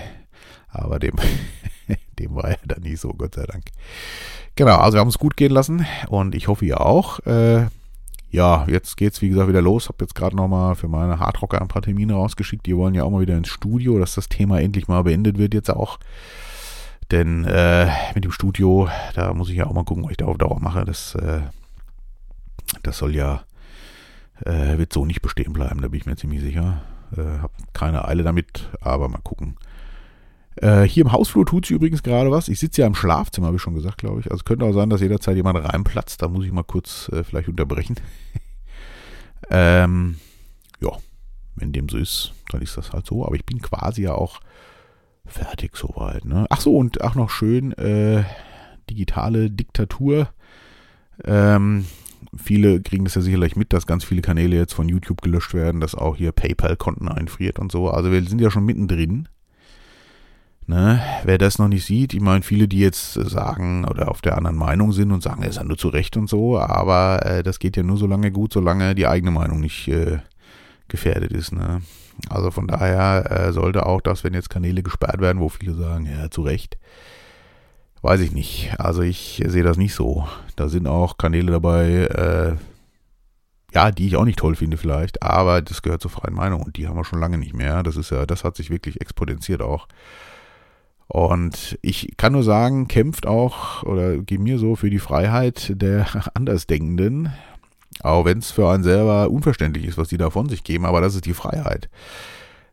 Aber 0.70 1.00
dem, 1.00 1.16
dem 2.20 2.36
war 2.36 2.52
ja 2.52 2.58
dann 2.66 2.82
nicht 2.84 3.00
so, 3.00 3.10
Gott 3.10 3.36
sei 3.36 3.46
Dank. 3.46 3.66
Genau, 4.56 4.78
also 4.78 4.96
wir 4.96 5.02
haben 5.02 5.08
es 5.08 5.18
gut 5.18 5.38
gehen 5.38 5.52
lassen 5.52 5.86
und 6.10 6.36
ich 6.36 6.48
hoffe 6.48 6.66
ihr 6.66 6.82
auch. 6.82 7.20
Äh, 7.26 7.68
ja, 8.30 8.66
jetzt 8.68 8.96
geht's 8.96 9.22
wie 9.22 9.30
gesagt 9.30 9.50
wieder 9.50 9.62
los. 9.62 9.90
Hab 9.90 10.00
jetzt 10.02 10.16
gerade 10.16 10.36
nochmal 10.36 10.76
für 10.76 10.88
meine 10.88 11.20
Hardrocker 11.20 11.62
ein 11.62 11.68
paar 11.68 11.82
Termine 11.82 12.14
rausgeschickt. 12.14 12.66
Die 12.66 12.76
wollen 12.76 12.96
ja 12.96 13.04
auch 13.04 13.10
mal 13.10 13.22
wieder 13.22 13.38
ins 13.38 13.50
Studio, 13.50 14.00
dass 14.00 14.16
das 14.16 14.30
Thema 14.30 14.62
endlich 14.62 14.88
mal 14.88 15.04
beendet 15.04 15.38
wird 15.38 15.54
jetzt 15.54 15.70
auch. 15.70 16.00
Denn 17.12 17.44
äh, 17.44 17.90
mit 18.16 18.24
dem 18.24 18.32
Studio, 18.32 18.88
da 19.16 19.34
muss 19.34 19.50
ich 19.50 19.58
ja 19.58 19.68
auch 19.68 19.74
mal 19.74 19.84
gucken, 19.84 20.06
was 20.06 20.12
ich 20.12 20.18
da 20.18 20.26
auf 20.26 20.38
Dauer 20.38 20.62
mache. 20.62 20.86
Das, 20.86 21.16
äh, 21.16 21.42
das 22.84 22.98
soll 22.98 23.16
ja 23.16 23.44
Äh, 24.46 24.78
wird 24.78 24.94
so 24.94 25.06
nicht 25.06 25.22
bestehen 25.22 25.54
bleiben, 25.54 25.82
da 25.82 25.88
bin 25.88 26.00
ich 26.00 26.06
mir 26.06 26.16
ziemlich 26.16 26.42
sicher. 26.42 26.82
Äh, 27.16 27.40
hab 27.42 27.52
keine 27.74 28.06
Eile 28.06 28.24
damit, 28.24 28.70
aber 28.80 29.08
mal 29.10 29.22
gucken. 29.22 29.58
Äh, 30.56 30.84
hier 30.84 31.06
im 31.06 31.12
Hausflur 31.12 31.46
tut 31.46 31.66
sich 31.66 31.76
übrigens 31.76 32.04
gerade 32.04 32.32
was. 32.32 32.48
Ich 32.48 32.60
sitze 32.60 32.82
ja 32.82 32.88
im 32.88 32.96
Schlafzimmer, 32.96 33.48
habe 33.48 33.58
ich 33.58 33.62
schon 33.62 33.76
gesagt, 33.76 33.98
glaube 33.98 34.20
ich. 34.20 34.32
Also 34.32 34.44
könnte 34.44 34.66
auch 34.66 34.74
sein, 34.74 34.90
dass 34.90 35.02
jederzeit 35.02 35.36
jemand 35.36 35.64
reinplatzt. 35.64 36.22
Da 36.22 36.28
muss 36.28 36.46
ich 36.46 36.52
mal 36.52 36.64
kurz 36.64 37.10
äh, 37.10 37.24
vielleicht 37.24 37.48
unterbrechen. 37.48 37.96
ähm, 39.50 40.18
ja, 40.82 40.92
wenn 41.56 41.72
dem 41.72 41.90
so 41.90 41.98
ist, 41.98 42.34
dann 42.50 42.62
ist 42.62 42.78
das 42.78 42.92
halt 42.92 43.06
so. 43.06 43.26
Aber 43.26 43.36
ich 43.36 43.46
bin 43.46 43.62
quasi 43.62 44.04
ja 44.04 44.14
auch 44.14 44.40
fertig 45.26 45.78
soweit. 45.78 46.26
Ne? 46.26 46.46
Ach 46.50 46.60
so, 46.60 46.76
und 46.76 47.02
auch 47.02 47.16
noch 47.16 47.30
schön, 47.30 47.72
äh, 47.74 48.24
digitale 48.90 49.50
Diktatur. 49.50 50.30
Ähm, 51.24 51.86
viele 52.36 52.82
kriegen 52.82 53.04
das 53.04 53.16
ja 53.16 53.22
sicherlich 53.22 53.56
mit, 53.56 53.74
dass 53.74 53.88
ganz 53.88 54.04
viele 54.04 54.22
Kanäle 54.22 54.56
jetzt 54.56 54.74
von 54.74 54.88
YouTube 54.88 55.22
gelöscht 55.22 55.54
werden, 55.54 55.82
dass 55.82 55.96
auch 55.96 56.16
hier 56.16 56.32
PayPal-Konten 56.32 57.08
einfriert 57.08 57.60
und 57.60 57.72
so. 57.72 57.90
Also 57.90 58.12
wir 58.12 58.24
sind 58.24 58.42
ja 58.42 58.52
schon 58.52 58.66
mittendrin. 58.66 59.28
Ne? 60.68 61.02
Wer 61.24 61.38
das 61.38 61.60
noch 61.60 61.68
nicht 61.68 61.86
sieht, 61.86 62.14
ich 62.14 62.22
meine, 62.22 62.44
viele, 62.44 62.68
die 62.68 62.80
jetzt 62.80 63.14
sagen 63.14 63.84
oder 63.84 64.10
auf 64.10 64.22
der 64.22 64.38
anderen 64.38 64.56
Meinung 64.56 64.94
sind 64.94 65.12
und 65.12 65.22
sagen, 65.22 65.42
er 65.44 65.50
ist 65.50 65.58
ja 65.58 65.64
nur 65.64 65.78
zu 65.78 65.90
Recht 65.90 66.16
und 66.16 66.30
so, 66.30 66.60
aber 66.60 67.26
äh, 67.26 67.44
das 67.44 67.60
geht 67.60 67.76
ja 67.76 67.84
nur 67.84 67.98
so 67.98 68.08
lange 68.08 68.32
gut, 68.32 68.54
solange 68.54 68.96
die 68.96 69.08
eigene 69.08 69.32
Meinung 69.32 69.60
nicht 69.60 69.88
äh, 69.90 70.20
gefährdet 70.88 71.34
ist. 71.34 71.52
Ne? 71.52 71.82
Also 72.30 72.52
von 72.52 72.68
daher 72.68 73.30
äh, 73.30 73.52
sollte 73.52 73.86
auch 73.86 74.02
das, 74.02 74.24
wenn 74.24 74.34
jetzt 74.34 74.50
Kanäle 74.50 74.84
gesperrt 74.84 75.20
werden, 75.20 75.40
wo 75.40 75.50
viele 75.50 75.74
sagen, 75.74 76.06
ja, 76.06 76.30
zu 76.30 76.44
Recht, 76.44 76.78
weiß 78.02 78.22
ich 78.22 78.32
nicht. 78.32 78.74
Also 78.78 79.02
ich 79.02 79.44
sehe 79.46 79.64
das 79.64 79.78
nicht 79.78 79.94
so. 79.94 80.28
Da 80.56 80.70
sind 80.70 80.88
auch 80.88 81.18
Kanäle 81.18 81.52
dabei, 81.52 82.08
äh, 82.08 82.56
ja, 83.74 83.92
die 83.92 84.08
ich 84.08 84.18
auch 84.18 84.26
nicht 84.26 84.40
toll 84.40 84.56
finde 84.56 84.78
vielleicht, 84.78 85.24
aber 85.24 85.62
das 85.62 85.82
gehört 85.82 86.02
zur 86.02 86.12
freien 86.12 86.36
Meinung 86.36 86.62
und 86.62 86.76
die 86.76 86.88
haben 86.88 86.98
wir 86.98 87.06
schon 87.06 87.22
lange 87.22 87.38
nicht 87.38 87.54
mehr. 87.54 87.84
Das 87.84 87.96
ist 87.96 88.10
ja, 88.10 88.26
das 88.26 88.44
hat 88.44 88.58
sich 88.58 88.70
wirklich 88.70 89.00
exponentiert 89.00 89.62
auch. 89.62 89.88
Und 91.08 91.78
ich 91.82 92.14
kann 92.18 92.34
nur 92.34 92.44
sagen, 92.44 92.88
kämpft 92.88 93.26
auch 93.28 93.84
oder 93.84 94.18
geht 94.18 94.40
mir 94.40 94.60
so 94.60 94.76
für 94.76 94.90
die 94.90 95.00
Freiheit 95.00 95.74
der 95.76 96.08
Andersdenkenden, 96.36 97.34
auch 98.02 98.26
wenn 98.26 98.40
es 98.40 98.52
für 98.52 98.70
einen 98.70 98.84
selber 98.84 99.30
unverständlich 99.30 99.86
ist, 99.86 99.98
was 99.98 100.08
die 100.08 100.18
da 100.18 100.30
von 100.30 100.50
sich 100.50 100.64
geben, 100.64 100.86
aber 100.86 101.02
das 101.02 101.16
ist 101.16 101.26
die 101.26 101.34
Freiheit. 101.34 101.90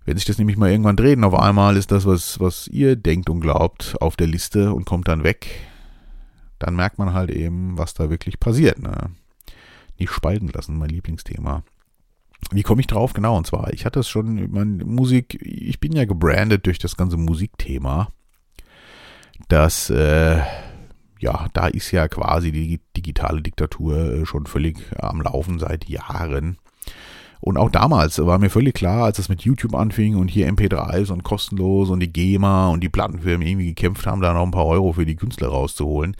Wenn 0.08 0.16
sich 0.16 0.24
das 0.24 0.38
nämlich 0.38 0.56
mal 0.56 0.70
irgendwann 0.70 0.96
dreht, 0.96 1.22
auf 1.22 1.34
einmal 1.34 1.76
ist 1.76 1.92
das, 1.92 2.06
was, 2.06 2.40
was 2.40 2.66
ihr 2.68 2.96
denkt 2.96 3.28
und 3.28 3.40
glaubt, 3.40 3.94
auf 4.00 4.16
der 4.16 4.26
Liste 4.26 4.72
und 4.72 4.86
kommt 4.86 5.06
dann 5.06 5.22
weg, 5.22 5.48
dann 6.58 6.74
merkt 6.76 6.98
man 6.98 7.12
halt 7.12 7.30
eben, 7.30 7.76
was 7.76 7.92
da 7.92 8.08
wirklich 8.08 8.40
passiert. 8.40 8.78
Ne? 8.78 9.10
Nicht 9.98 10.10
spalten 10.10 10.48
lassen, 10.48 10.78
mein 10.78 10.88
Lieblingsthema. 10.88 11.62
Wie 12.50 12.62
komme 12.62 12.80
ich 12.80 12.86
drauf? 12.86 13.12
Genau, 13.12 13.36
und 13.36 13.46
zwar, 13.46 13.72
ich 13.74 13.84
hatte 13.84 14.00
es 14.00 14.08
schon, 14.08 14.50
meine 14.50 14.82
Musik, 14.84 15.38
ich 15.42 15.78
bin 15.78 15.92
ja 15.92 16.06
gebrandet 16.06 16.64
durch 16.64 16.78
das 16.78 16.96
ganze 16.96 17.18
Musikthema 17.18 18.08
dass 19.46 19.90
äh, 19.90 20.40
ja, 21.20 21.46
da 21.52 21.66
ist 21.66 21.90
ja 21.90 22.08
quasi 22.08 22.52
die 22.52 22.80
digitale 22.96 23.42
Diktatur 23.42 23.96
äh, 24.12 24.26
schon 24.26 24.46
völlig 24.46 24.78
am 24.98 25.20
Laufen 25.20 25.58
seit 25.58 25.88
Jahren. 25.88 26.58
Und 27.40 27.57
auch 27.57 27.71
damals 27.71 28.18
war 28.18 28.38
mir 28.38 28.50
völlig 28.50 28.75
klar, 28.75 29.04
als 29.04 29.18
es 29.18 29.28
mit 29.28 29.42
YouTube 29.42 29.75
anfing 29.75 30.16
und 30.16 30.28
hier 30.28 30.49
MP3s 30.50 31.12
und 31.12 31.23
kostenlos 31.23 31.88
und 31.88 32.00
die 32.00 32.12
GEMA 32.12 32.68
und 32.68 32.83
die 32.83 32.88
Plattenfirmen 32.88 33.47
irgendwie 33.47 33.66
gekämpft 33.66 34.07
haben, 34.07 34.21
da 34.21 34.33
noch 34.33 34.42
ein 34.42 34.50
paar 34.50 34.66
Euro 34.66 34.92
für 34.92 35.07
die 35.07 35.16
Künstler 35.16 35.49
rauszuholen. 35.49 36.16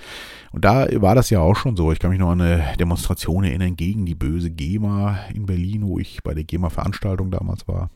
Und 0.53 0.65
da 0.65 0.87
war 1.01 1.15
das 1.15 1.31
ja 1.31 1.41
auch 1.41 1.57
schon 1.57 1.77
so. 1.77 1.91
Ich 1.93 1.99
kann 1.99 2.11
mich 2.11 2.21
noch 2.21 2.31
an 2.31 2.41
eine 2.41 2.65
Demonstration 2.79 3.45
erinnern 3.45 3.77
gegen 3.77 4.07
die 4.07 4.15
böse 4.15 4.51
GEMA 4.51 5.19
in 5.35 5.47
Berlin, 5.47 5.87
wo 5.87 5.99
ich 5.99 6.23
bei 6.23 6.35
der 6.35 6.45
GEMA-Veranstaltung 6.45 7.31
damals 7.31 7.67
war. 7.67 7.91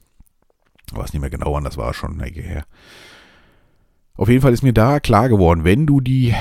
Ich 0.91 0.97
weiß 0.97 1.13
nicht 1.13 1.23
mehr 1.23 1.31
genau, 1.31 1.55
wann 1.55 1.65
das 1.65 1.79
war, 1.79 1.95
schon 1.95 2.15
eine 2.15 2.25
Ecke 2.25 2.43
her. 2.43 2.65
Auf 4.15 4.29
jeden 4.29 4.43
Fall 4.43 4.53
ist 4.53 4.63
mir 4.63 4.75
da 4.75 5.01
klar 5.01 5.29
geworden, 5.29 5.65
wenn 5.65 5.87
du 5.87 6.01
die 6.01 6.35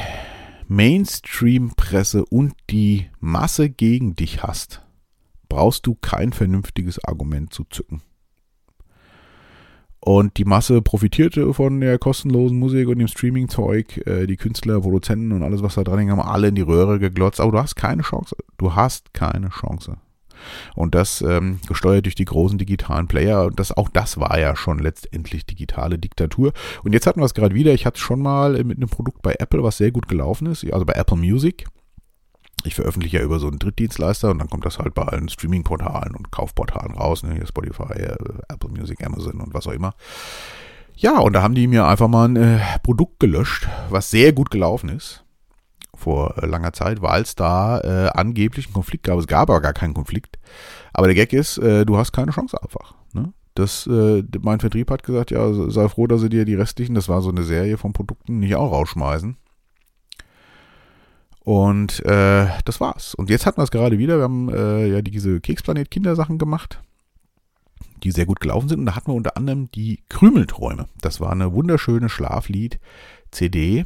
Mainstream-Presse 0.68 2.26
und 2.26 2.54
die 2.70 3.10
Masse 3.20 3.70
gegen 3.70 4.16
dich 4.16 4.44
hast, 4.44 4.81
brauchst 5.52 5.86
du 5.86 5.96
kein 5.96 6.32
vernünftiges 6.32 7.04
Argument 7.04 7.54
zu 7.54 7.66
zücken. 7.66 8.02
Und 10.00 10.38
die 10.38 10.46
Masse 10.46 10.82
profitierte 10.82 11.54
von 11.54 11.82
der 11.82 12.00
kostenlosen 12.00 12.58
Musik 12.58 12.88
und 12.88 13.00
dem 13.00 13.08
Streaming-Zeug. 13.08 13.98
Äh, 14.08 14.28
die 14.28 14.38
Künstler, 14.38 14.80
Produzenten 14.80 15.34
und 15.34 15.44
alles, 15.44 15.62
was 15.62 15.76
da 15.76 15.84
dran 15.84 16.00
hing, 16.00 16.10
haben 16.10 16.22
alle 16.22 16.48
in 16.48 16.56
die 16.56 16.62
Röhre 16.62 17.00
geglotzt. 17.00 17.40
Aber 17.42 17.52
du 17.52 17.60
hast 17.60 17.76
keine 17.76 18.02
Chance. 18.02 18.36
Du 18.58 18.74
hast 18.74 19.14
keine 19.14 19.50
Chance. 19.50 19.98
Und 20.74 20.96
das 20.96 21.22
ähm, 21.22 21.60
gesteuert 21.68 22.06
durch 22.06 22.16
die 22.16 22.26
großen 22.26 22.58
digitalen 22.58 23.08
Player. 23.08 23.46
Und 23.46 23.60
das, 23.60 23.76
auch 23.76 23.90
das 23.90 24.20
war 24.20 24.40
ja 24.40 24.56
schon 24.56 24.80
letztendlich 24.80 25.46
digitale 25.46 26.00
Diktatur. 26.00 26.54
Und 26.84 26.94
jetzt 26.94 27.06
hatten 27.06 27.20
wir 27.20 27.26
es 27.26 27.36
gerade 27.36 27.54
wieder. 27.54 27.74
Ich 27.74 27.86
hatte 27.86 27.98
es 27.98 28.02
schon 28.02 28.22
mal 28.22 28.64
mit 28.64 28.78
einem 28.78 28.90
Produkt 28.90 29.22
bei 29.22 29.36
Apple, 29.38 29.62
was 29.62 29.78
sehr 29.78 29.92
gut 29.92 30.08
gelaufen 30.08 30.48
ist, 30.48 30.64
also 30.72 30.86
bei 30.86 30.94
Apple 30.94 31.18
Music. 31.18 31.66
Ich 32.64 32.76
veröffentliche 32.76 33.18
ja 33.18 33.24
über 33.24 33.40
so 33.40 33.48
einen 33.48 33.60
Drittdienstleister 33.60 34.30
und 34.30 34.40
dann 34.40 34.50
kommt 34.50 34.66
das 34.66 34.78
halt 34.78 34.94
bei 34.94 35.04
allen 35.04 35.30
Streaming-Portalen 35.30 36.16
und 36.16 36.32
Kaufportalen 36.32 36.94
raus, 36.94 37.24
ne? 37.24 37.46
Spotify, 37.48 37.94
äh, 37.94 38.16
Apple 38.50 38.70
Music, 38.70 39.04
Amazon 39.06 39.42
und 39.42 39.54
was 39.54 39.68
auch 39.68 39.72
immer. 39.72 39.94
Ja, 40.96 41.20
und 41.20 41.34
da 41.34 41.42
haben 41.42 41.56
die 41.56 41.68
mir 41.68 41.88
einfach 41.88 42.08
mal 42.08 42.28
ein 42.28 42.36
äh, 42.36 42.60
Produkt 42.84 43.20
gelöscht, 43.20 43.68
was 43.90 44.12
sehr 44.12 44.34
gut 44.34 44.52
gelaufen 44.52 44.90
ist 44.90 45.24
vor 46.02 46.38
äh, 46.38 46.46
langer 46.46 46.74
Zeit, 46.74 47.02
weil 47.02 47.22
es 47.22 47.36
da 47.36 47.80
äh, 47.80 48.10
angeblich 48.10 48.66
einen 48.66 48.74
Konflikt 48.74 49.06
gab. 49.06 49.18
Es 49.18 49.28
gab 49.28 49.50
aber 49.50 49.62
gar 49.62 49.74
keinen 49.74 49.94
Konflikt. 49.94 50.38
Aber 50.94 51.08
der 51.08 51.16
Gag 51.16 51.32
ist, 51.32 51.58
äh, 51.60 51.86
du 51.86 51.98
hast 51.98 52.12
keine 52.12 52.32
Chance 52.32 52.62
einfach. 52.62 52.96
Ne? 53.14 53.34
Das, 53.56 53.88
äh, 53.88 54.24
mein 54.42 54.60
Vertrieb 54.60 54.92
hat 54.92 55.04
gesagt, 55.04 55.32
ja, 55.32 55.52
sei 55.70 55.88
froh, 55.90 56.08
dass 56.08 56.22
sie 56.22 56.30
dir 56.30 56.46
die 56.46 56.56
restlichen, 56.56 56.96
das 56.96 57.08
war 57.08 57.22
so 57.22 57.30
eine 57.30 57.44
Serie 57.44 57.78
von 57.78 57.94
Produkten, 57.94 58.40
nicht 58.40 58.56
auch 58.56 58.72
rausschmeißen. 58.72 59.38
Und 61.44 62.06
äh, 62.06 62.48
das 62.66 62.80
war's. 62.80 63.16
Und 63.16 63.30
jetzt 63.30 63.46
hatten 63.46 63.58
wir 63.58 63.64
es 63.64 63.72
gerade 63.72 63.98
wieder. 63.98 64.18
Wir 64.18 64.24
haben 64.24 64.50
äh, 64.50 64.88
ja 64.88 65.02
diese 65.02 65.42
Keksplanet-Kindersachen 65.42 66.38
gemacht, 66.38 66.82
die 68.04 68.12
sehr 68.12 68.28
gut 68.28 68.40
gelaufen 68.40 68.70
sind. 68.70 68.80
Und 68.80 68.86
da 68.86 68.96
hatten 68.96 69.12
wir 69.12 69.16
unter 69.16 69.38
anderem 69.38 69.72
die 69.72 70.04
Krümelträume. 70.10 70.88
Das 71.02 71.20
war 71.20 71.32
eine 71.32 71.52
wunderschöne 71.54 72.10
Schlaflied-CD 72.10 73.86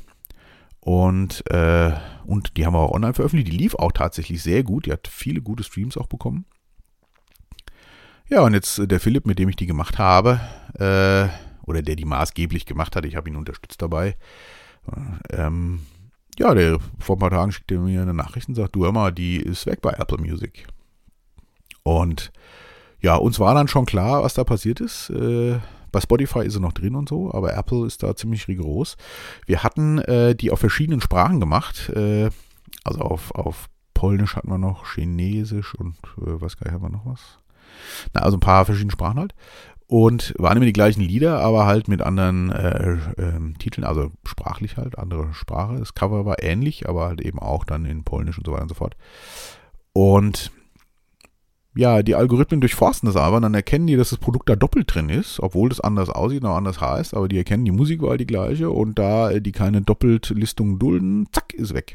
und, 0.86 1.50
äh, 1.50 1.94
und 2.26 2.58
die 2.58 2.66
haben 2.66 2.74
wir 2.74 2.80
auch 2.80 2.92
online 2.92 3.16
veröffentlicht. 3.16 3.52
Die 3.52 3.58
lief 3.58 3.74
auch 3.74 3.92
tatsächlich 3.92 4.44
sehr 4.44 4.64
gut. 4.64 4.86
Die 4.86 4.92
hat 4.92 5.08
viele 5.08 5.42
gute 5.42 5.64
Streams 5.64 5.98
auch 5.98 6.06
bekommen. 6.06 6.46
Ja, 8.30 8.42
und 8.42 8.54
jetzt 8.54 8.78
äh, 8.78 8.88
der 8.88 9.00
Philipp, 9.00 9.26
mit 9.26 9.40
dem 9.40 9.50
ich 9.50 9.56
die 9.56 9.66
gemacht 9.66 9.98
habe, 9.98 10.40
äh, 10.76 11.28
oder 11.66 11.82
der 11.82 11.96
die 11.96 12.06
maßgeblich 12.06 12.68
gemacht 12.68 12.96
hat, 12.96 13.06
ich 13.06 13.16
habe 13.16 13.30
ihn 13.30 13.36
unterstützt 13.36 13.82
dabei. 13.82 14.16
Äh, 15.32 15.38
ähm, 15.42 15.80
ja, 16.38 16.54
der 16.54 16.80
vor 17.00 17.16
ein 17.16 17.20
paar 17.20 17.30
Tagen 17.30 17.52
schickte 17.52 17.78
mir 17.78 18.02
eine 18.02 18.14
Nachricht 18.14 18.50
und 18.50 18.56
sagt, 18.56 18.76
du 18.76 18.90
mal, 18.92 19.12
die 19.12 19.38
ist 19.38 19.66
weg 19.66 19.82
bei 19.82 19.92
Apple 19.92 20.18
Music. 20.18 20.68
Und 21.84 22.32
ja, 23.02 23.16
uns 23.16 23.40
war 23.40 23.54
dann 23.54 23.68
schon 23.68 23.86
klar, 23.86 24.24
was 24.24 24.34
da 24.34 24.44
passiert 24.44 24.80
ist. 24.80 25.10
Äh, 25.12 25.60
bei 25.92 26.02
Spotify 26.02 26.46
ist 26.46 26.56
er 26.56 26.62
noch 26.62 26.74
drin 26.74 26.96
und 26.96 27.08
so, 27.08 27.34
aber 27.34 27.56
Apple 27.56 27.86
ist 27.86 28.04
da 28.04 28.16
ziemlich 28.16 28.48
rigoros. 28.48 28.98
Wir 29.46 29.64
hatten 29.64 30.00
äh, 30.00 30.36
die 30.36 30.52
auf 30.52 30.60
verschiedenen 30.60 31.02
Sprachen 31.02 31.40
gemacht. 31.40 31.90
Äh, 31.90 32.32
also 32.84 33.00
auf, 33.00 33.34
auf 33.34 33.68
Polnisch 33.94 34.36
hatten 34.36 34.50
wir 34.50 34.58
noch, 34.58 34.94
Chinesisch 34.94 35.74
und 35.76 35.96
äh, 36.18 36.42
was 36.42 36.58
gar 36.58 36.66
nicht, 36.66 36.74
haben 36.74 36.84
wir 36.84 36.90
noch 36.90 37.06
was? 37.06 37.40
Na, 38.14 38.22
also 38.22 38.38
ein 38.38 38.42
paar 38.42 38.66
verschiedene 38.66 38.92
Sprachen 38.92 39.20
halt. 39.20 39.34
Und 39.88 40.34
waren 40.40 40.58
immer 40.58 40.66
die 40.66 40.74
gleichen 40.74 41.02
Lieder, 41.02 41.40
aber 41.42 41.68
halt 41.68 41.88
mit 41.88 42.02
anderen 42.02 42.52
äh, 42.52 42.94
äh, 42.94 43.54
Titeln, 43.60 43.86
also 43.86 44.12
sprachlich 44.26 44.78
halt, 44.78 44.98
andere 44.98 45.32
Sprache. 45.34 45.78
Das 45.78 45.94
Cover 45.94 46.26
war 46.26 46.42
ähnlich, 46.42 46.90
aber 46.90 47.06
halt 47.06 47.22
eben 47.22 47.38
auch 47.38 47.64
dann 47.66 47.86
in 47.86 48.04
Polnisch 48.04 48.38
und 48.40 48.48
so 48.48 48.54
weiter 48.54 48.64
und 48.64 48.70
so 48.70 48.76
fort. 48.76 48.96
Und 49.94 50.52
ja, 51.78 52.04
die 52.04 52.16
Algorithmen 52.16 52.62
durchforsten 52.62 53.08
das 53.08 53.18
aber 53.18 53.42
dann 53.42 53.54
erkennen 53.54 53.86
die, 53.86 53.98
dass 53.98 54.10
das 54.10 54.20
Produkt 54.20 54.50
da 54.50 54.56
doppelt 54.56 54.94
drin 54.94 55.10
ist, 55.10 55.42
obwohl 55.42 55.70
das 55.70 55.82
anders 55.82 56.10
aussieht 56.10 56.46
auch 56.46 56.56
anders 56.56 56.80
heißt, 56.80 57.14
aber 57.14 57.28
die 57.28 57.38
erkennen, 57.38 57.66
die 57.66 57.72
Musik 57.72 58.02
war 58.02 58.18
die 58.18 58.26
gleiche 58.26 58.70
und 58.70 58.98
da 58.98 59.30
äh, 59.30 59.42
die 59.42 59.52
keine 59.52 59.82
Doppeltlistung 59.82 60.80
dulden, 60.80 61.28
zack, 61.32 61.54
ist 61.54 61.74
weg. 61.74 61.94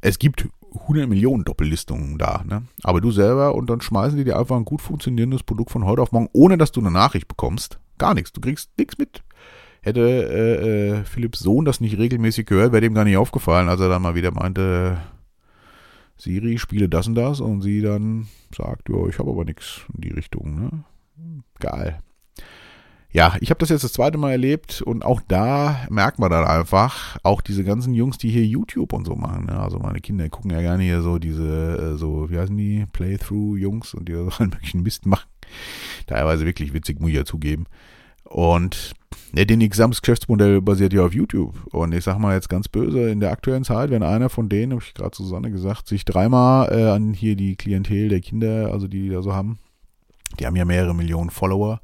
Es 0.00 0.18
gibt 0.18 0.48
100 0.74 1.08
Millionen 1.08 1.44
Doppellistungen 1.44 2.18
da, 2.18 2.42
ne? 2.46 2.62
Aber 2.82 3.00
du 3.00 3.10
selber 3.10 3.54
und 3.54 3.68
dann 3.68 3.80
schmeißen 3.80 4.16
die 4.16 4.24
dir 4.24 4.38
einfach 4.38 4.56
ein 4.56 4.64
gut 4.64 4.80
funktionierendes 4.80 5.42
Produkt 5.42 5.70
von 5.70 5.84
heute 5.84 6.02
auf 6.02 6.12
morgen, 6.12 6.28
ohne 6.32 6.58
dass 6.58 6.72
du 6.72 6.80
eine 6.80 6.90
Nachricht 6.90 7.28
bekommst. 7.28 7.78
Gar 7.98 8.14
nichts. 8.14 8.32
Du 8.32 8.40
kriegst 8.40 8.70
nichts 8.78 8.98
mit. 8.98 9.22
Hätte 9.82 10.00
äh, 10.00 10.98
äh, 11.00 11.04
Philipps 11.04 11.40
Sohn 11.40 11.64
das 11.64 11.80
nicht 11.80 11.98
regelmäßig 11.98 12.46
gehört, 12.46 12.72
wäre 12.72 12.80
dem 12.80 12.94
gar 12.94 13.04
nicht 13.04 13.16
aufgefallen, 13.16 13.68
als 13.68 13.80
er 13.80 13.88
dann 13.88 14.02
mal 14.02 14.14
wieder 14.14 14.30
meinte, 14.30 14.98
Siri, 16.16 16.58
spiele 16.58 16.88
das 16.88 17.08
und 17.08 17.16
das 17.16 17.40
und 17.40 17.62
sie 17.62 17.80
dann 17.80 18.28
sagt, 18.54 18.88
ja, 18.88 19.06
ich 19.08 19.18
habe 19.18 19.30
aber 19.30 19.44
nichts 19.44 19.82
in 19.92 20.02
die 20.02 20.10
Richtung. 20.10 20.54
Ne? 20.54 20.84
Geil. 21.58 21.98
Ja, 23.12 23.36
ich 23.40 23.50
habe 23.50 23.58
das 23.58 23.68
jetzt 23.68 23.84
das 23.84 23.92
zweite 23.92 24.16
Mal 24.16 24.32
erlebt 24.32 24.80
und 24.80 25.04
auch 25.04 25.20
da 25.28 25.86
merkt 25.90 26.18
man 26.18 26.30
dann 26.30 26.44
einfach, 26.44 27.18
auch 27.22 27.42
diese 27.42 27.62
ganzen 27.62 27.92
Jungs, 27.92 28.16
die 28.16 28.30
hier 28.30 28.44
YouTube 28.44 28.94
und 28.94 29.06
so 29.06 29.14
machen. 29.14 29.46
Ja, 29.50 29.62
also 29.62 29.78
meine 29.78 30.00
Kinder 30.00 30.30
gucken 30.30 30.50
ja 30.50 30.60
gerne 30.60 30.82
hier 30.82 31.02
so 31.02 31.18
diese, 31.18 31.94
äh, 31.94 31.98
so, 31.98 32.30
wie 32.30 32.38
heißen 32.38 32.56
die, 32.56 32.86
Playthrough-Jungs 32.92 33.92
und 33.94 34.08
die 34.08 34.14
so 34.14 34.30
einen 34.38 34.50
möglichen 34.50 34.82
Mist 34.82 35.04
machen. 35.04 35.28
Teilweise 36.06 36.46
wirklich 36.46 36.72
witzig, 36.72 37.00
muss 37.00 37.10
ich 37.10 37.16
ja 37.16 37.24
zugeben. 37.26 37.66
Und 38.24 38.94
ja, 39.34 39.44
den 39.44 39.60
gesamtes 39.60 40.00
Geschäftsmodell 40.00 40.62
basiert 40.62 40.94
ja 40.94 41.04
auf 41.04 41.12
YouTube. 41.12 41.54
Und 41.70 41.92
ich 41.92 42.04
sag 42.04 42.18
mal 42.18 42.34
jetzt 42.34 42.48
ganz 42.48 42.68
böse, 42.68 43.10
in 43.10 43.20
der 43.20 43.30
aktuellen 43.30 43.64
Zeit, 43.64 43.90
wenn 43.90 44.02
einer 44.02 44.30
von 44.30 44.48
denen, 44.48 44.72
habe 44.72 44.82
ich 44.82 44.94
gerade 44.94 45.10
zu 45.10 45.22
Susanne 45.24 45.50
gesagt, 45.50 45.86
sich 45.86 46.06
dreimal 46.06 46.72
äh, 46.72 46.88
an 46.88 47.12
hier 47.12 47.36
die 47.36 47.56
Klientel 47.56 48.08
der 48.08 48.20
Kinder, 48.20 48.70
also 48.72 48.88
die, 48.88 49.02
die 49.02 49.08
da 49.10 49.20
so 49.20 49.34
haben, 49.34 49.58
die 50.40 50.46
haben 50.46 50.56
ja 50.56 50.64
mehrere 50.64 50.94
Millionen 50.94 51.28
Follower, 51.28 51.82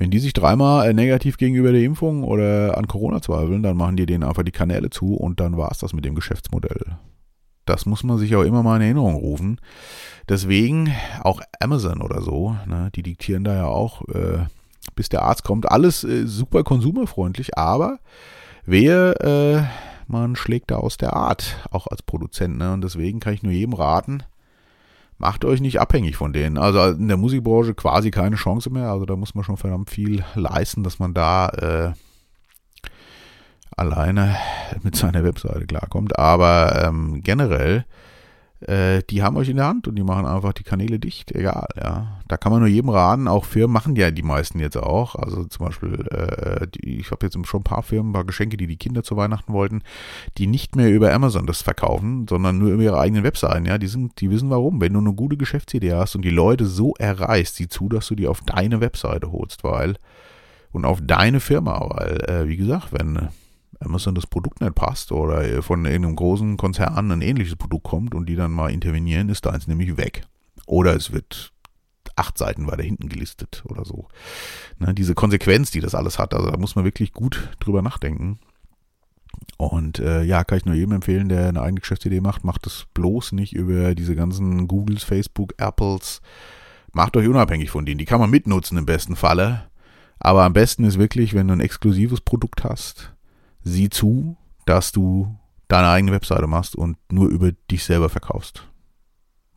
wenn 0.00 0.10
die 0.10 0.18
sich 0.18 0.32
dreimal 0.32 0.88
äh, 0.88 0.94
negativ 0.94 1.36
gegenüber 1.36 1.72
der 1.72 1.82
Impfung 1.82 2.24
oder 2.24 2.78
an 2.78 2.88
Corona 2.88 3.20
zweifeln, 3.20 3.62
dann 3.62 3.76
machen 3.76 3.98
die 3.98 4.06
denen 4.06 4.24
einfach 4.24 4.42
die 4.42 4.50
Kanäle 4.50 4.88
zu 4.88 5.14
und 5.14 5.40
dann 5.40 5.58
war 5.58 5.70
es 5.70 5.78
das 5.78 5.92
mit 5.92 6.06
dem 6.06 6.14
Geschäftsmodell. 6.14 6.96
Das 7.66 7.84
muss 7.84 8.02
man 8.02 8.16
sich 8.16 8.34
auch 8.34 8.42
immer 8.42 8.62
mal 8.62 8.76
in 8.76 8.82
Erinnerung 8.82 9.14
rufen. 9.16 9.60
Deswegen 10.26 10.90
auch 11.22 11.42
Amazon 11.60 12.00
oder 12.00 12.22
so, 12.22 12.56
ne, 12.66 12.88
die 12.94 13.02
diktieren 13.02 13.44
da 13.44 13.54
ja 13.54 13.66
auch, 13.66 14.08
äh, 14.08 14.46
bis 14.96 15.10
der 15.10 15.20
Arzt 15.20 15.44
kommt, 15.44 15.70
alles 15.70 16.02
äh, 16.02 16.26
super 16.26 16.64
konsumerfreundlich, 16.64 17.58
aber 17.58 17.98
wer, 18.64 19.20
äh, 19.20 19.62
man 20.06 20.34
schlägt 20.34 20.70
da 20.70 20.76
aus 20.76 20.96
der 20.96 21.12
Art, 21.12 21.68
auch 21.70 21.86
als 21.86 22.02
Produzent. 22.02 22.56
Ne? 22.56 22.72
Und 22.72 22.80
deswegen 22.80 23.20
kann 23.20 23.34
ich 23.34 23.42
nur 23.42 23.52
jedem 23.52 23.74
raten, 23.74 24.22
macht 25.20 25.44
euch 25.44 25.60
nicht 25.60 25.80
abhängig 25.80 26.16
von 26.16 26.32
denen. 26.32 26.56
Also 26.56 26.82
in 26.82 27.08
der 27.08 27.18
Musikbranche 27.18 27.74
quasi 27.74 28.10
keine 28.10 28.36
Chance 28.36 28.70
mehr. 28.70 28.90
Also 28.90 29.04
da 29.04 29.16
muss 29.16 29.34
man 29.34 29.44
schon 29.44 29.58
verdammt 29.58 29.90
viel 29.90 30.24
leisten, 30.34 30.82
dass 30.82 30.98
man 30.98 31.12
da 31.12 31.48
äh, 31.50 31.92
alleine 33.76 34.36
mit 34.82 34.96
seiner 34.96 35.22
Webseite 35.22 35.66
klarkommt. 35.66 36.18
Aber 36.18 36.82
ähm, 36.82 37.20
generell 37.22 37.84
äh, 38.66 39.02
die 39.08 39.22
haben 39.22 39.36
euch 39.36 39.48
in 39.48 39.56
der 39.56 39.66
Hand 39.66 39.88
und 39.88 39.96
die 39.96 40.02
machen 40.02 40.26
einfach 40.26 40.52
die 40.52 40.62
Kanäle 40.62 40.98
dicht, 40.98 41.32
egal, 41.32 41.68
ja. 41.76 42.20
Da 42.28 42.36
kann 42.36 42.52
man 42.52 42.60
nur 42.60 42.68
jedem 42.68 42.90
raten, 42.90 43.26
auch 43.26 43.44
Firmen 43.44 43.72
machen 43.72 43.96
ja 43.96 44.10
die 44.10 44.22
meisten 44.22 44.60
jetzt 44.60 44.76
auch. 44.76 45.14
Also 45.14 45.44
zum 45.44 45.66
Beispiel, 45.66 46.06
äh, 46.10 46.66
die, 46.66 47.00
ich 47.00 47.10
habe 47.10 47.24
jetzt 47.24 47.38
schon 47.46 47.60
ein 47.60 47.64
paar 47.64 47.82
Firmen, 47.82 48.10
ein 48.10 48.12
paar 48.12 48.26
Geschenke, 48.26 48.56
die 48.56 48.66
die 48.66 48.76
Kinder 48.76 49.02
zu 49.02 49.16
Weihnachten 49.16 49.52
wollten, 49.52 49.82
die 50.36 50.46
nicht 50.46 50.76
mehr 50.76 50.90
über 50.90 51.12
Amazon 51.12 51.46
das 51.46 51.62
verkaufen, 51.62 52.26
sondern 52.28 52.58
nur 52.58 52.70
über 52.70 52.82
ihre 52.82 53.00
eigenen 53.00 53.24
Webseiten, 53.24 53.64
ja. 53.64 53.78
Die 53.78 53.88
sind, 53.88 54.20
die 54.20 54.30
wissen 54.30 54.50
warum. 54.50 54.80
Wenn 54.80 54.92
du 54.92 55.00
eine 55.00 55.14
gute 55.14 55.38
Geschäftsidee 55.38 55.94
hast 55.94 56.14
und 56.14 56.22
die 56.22 56.30
Leute 56.30 56.66
so 56.66 56.94
erreichst, 56.98 57.56
sieh 57.56 57.68
zu, 57.68 57.88
dass 57.88 58.08
du 58.08 58.14
die 58.14 58.28
auf 58.28 58.42
deine 58.42 58.80
Webseite 58.80 59.32
holst, 59.32 59.64
weil 59.64 59.96
und 60.72 60.84
auf 60.84 61.00
deine 61.02 61.40
Firma, 61.40 61.84
weil, 61.90 62.20
äh, 62.28 62.48
wie 62.48 62.56
gesagt, 62.56 62.92
wenn 62.92 63.30
Amazon 63.78 64.14
das 64.14 64.26
Produkt 64.26 64.60
nicht 64.60 64.74
passt 64.74 65.12
oder 65.12 65.62
von 65.62 65.84
irgendeinem 65.84 66.16
großen 66.16 66.56
Konzern 66.56 67.12
ein 67.12 67.22
ähnliches 67.22 67.56
Produkt 67.56 67.84
kommt 67.84 68.14
und 68.14 68.26
die 68.28 68.36
dann 68.36 68.50
mal 68.50 68.70
intervenieren, 68.70 69.28
ist 69.28 69.46
deins 69.46 69.66
nämlich 69.66 69.96
weg. 69.96 70.26
Oder 70.66 70.94
es 70.94 71.12
wird 71.12 71.52
acht 72.16 72.36
Seiten 72.36 72.66
weiter 72.66 72.82
hinten 72.82 73.08
gelistet 73.08 73.62
oder 73.66 73.84
so. 73.84 74.08
Ne, 74.78 74.94
diese 74.94 75.14
Konsequenz, 75.14 75.70
die 75.70 75.80
das 75.80 75.94
alles 75.94 76.18
hat, 76.18 76.34
also 76.34 76.50
da 76.50 76.56
muss 76.58 76.76
man 76.76 76.84
wirklich 76.84 77.12
gut 77.12 77.50
drüber 77.60 77.82
nachdenken. 77.82 78.38
Und 79.56 79.98
äh, 79.98 80.22
ja, 80.22 80.44
kann 80.44 80.58
ich 80.58 80.64
nur 80.64 80.74
jedem 80.74 80.92
empfehlen, 80.92 81.28
der 81.28 81.48
eine 81.48 81.62
eigene 81.62 81.80
Geschäftsidee 81.80 82.20
macht, 82.20 82.44
macht 82.44 82.66
es 82.66 82.86
bloß 82.94 83.32
nicht 83.32 83.54
über 83.54 83.94
diese 83.94 84.14
ganzen 84.14 84.66
Googles, 84.66 85.04
Facebook, 85.04 85.54
Apples. 85.58 86.20
Macht 86.92 87.16
euch 87.16 87.28
unabhängig 87.28 87.70
von 87.70 87.86
denen. 87.86 87.98
Die 87.98 88.04
kann 88.04 88.20
man 88.20 88.30
mitnutzen 88.30 88.76
im 88.78 88.86
besten 88.86 89.16
Falle. 89.16 89.70
Aber 90.18 90.44
am 90.44 90.52
besten 90.52 90.84
ist 90.84 90.98
wirklich, 90.98 91.34
wenn 91.34 91.48
du 91.48 91.54
ein 91.54 91.60
exklusives 91.60 92.20
Produkt 92.20 92.64
hast, 92.64 93.12
sieh 93.62 93.90
zu, 93.90 94.36
dass 94.66 94.92
du 94.92 95.34
deine 95.68 95.88
eigene 95.88 96.12
Webseite 96.12 96.46
machst 96.46 96.74
und 96.76 96.96
nur 97.10 97.28
über 97.28 97.52
dich 97.70 97.84
selber 97.84 98.08
verkaufst. 98.08 98.66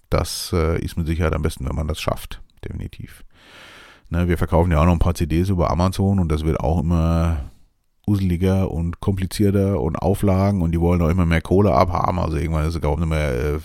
Das 0.10 0.52
äh, 0.54 0.80
ist 0.80 0.98
mit 0.98 1.08
Sicherheit 1.08 1.34
am 1.34 1.42
besten, 1.42 1.68
wenn 1.68 1.76
man 1.76 1.88
das 1.88 2.00
schafft, 2.00 2.42
definitiv. 2.64 3.24
Ne, 4.10 4.28
wir 4.28 4.38
verkaufen 4.38 4.72
ja 4.72 4.80
auch 4.80 4.86
noch 4.86 4.94
ein 4.94 5.00
paar 5.00 5.16
CDs 5.16 5.50
über 5.50 5.72
Amazon 5.72 6.20
und 6.20 6.32
das 6.32 6.44
wird 6.44 6.60
auch 6.60 6.80
immer 6.80 7.50
useliger 8.06 8.70
und 8.70 9.00
komplizierter 9.00 9.82
und 9.82 9.96
Auflagen 9.96 10.62
und 10.62 10.72
die 10.72 10.80
wollen 10.80 11.02
auch 11.02 11.10
immer 11.10 11.26
mehr 11.26 11.42
Kohle 11.42 11.74
abhaben. 11.74 12.20
Also 12.20 12.38
irgendwann 12.38 12.68
ist 12.68 12.76
es 12.76 12.84
auch 12.84 12.98
nicht 13.00 13.10
mehr 13.10 13.56
äh, 13.56 13.60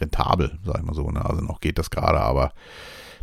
rentabel, 0.00 0.58
sag 0.64 0.78
ich 0.78 0.84
mal 0.84 0.94
so. 0.94 1.10
Ne? 1.10 1.24
Also 1.24 1.42
noch 1.42 1.60
geht 1.60 1.78
das 1.78 1.90
gerade, 1.90 2.20
aber 2.20 2.52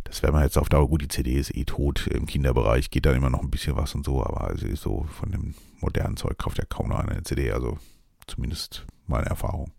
das 0.04 0.22
wäre 0.22 0.32
man 0.32 0.42
jetzt 0.42 0.58
auf 0.58 0.68
Dauer 0.68 0.88
gut. 0.88 1.02
Die 1.02 1.08
CD 1.08 1.32
ist 1.32 1.54
eh 1.56 1.64
tot. 1.64 2.06
Im 2.06 2.26
Kinderbereich 2.26 2.90
geht 2.90 3.06
dann 3.06 3.16
immer 3.16 3.30
noch 3.30 3.42
ein 3.42 3.50
bisschen 3.50 3.76
was 3.76 3.94
und 3.94 4.04
so, 4.04 4.22
aber 4.24 4.42
also 4.42 4.66
so 4.74 5.06
von 5.10 5.30
dem 5.30 5.54
modernen 5.82 6.16
Zeug 6.16 6.38
kauft 6.38 6.58
ja 6.58 6.64
kaum 6.64 6.88
noch 6.88 6.98
eine 6.98 7.22
CD, 7.22 7.52
also 7.52 7.78
zumindest 8.26 8.86
meine 9.06 9.26
Erfahrung. 9.26 9.72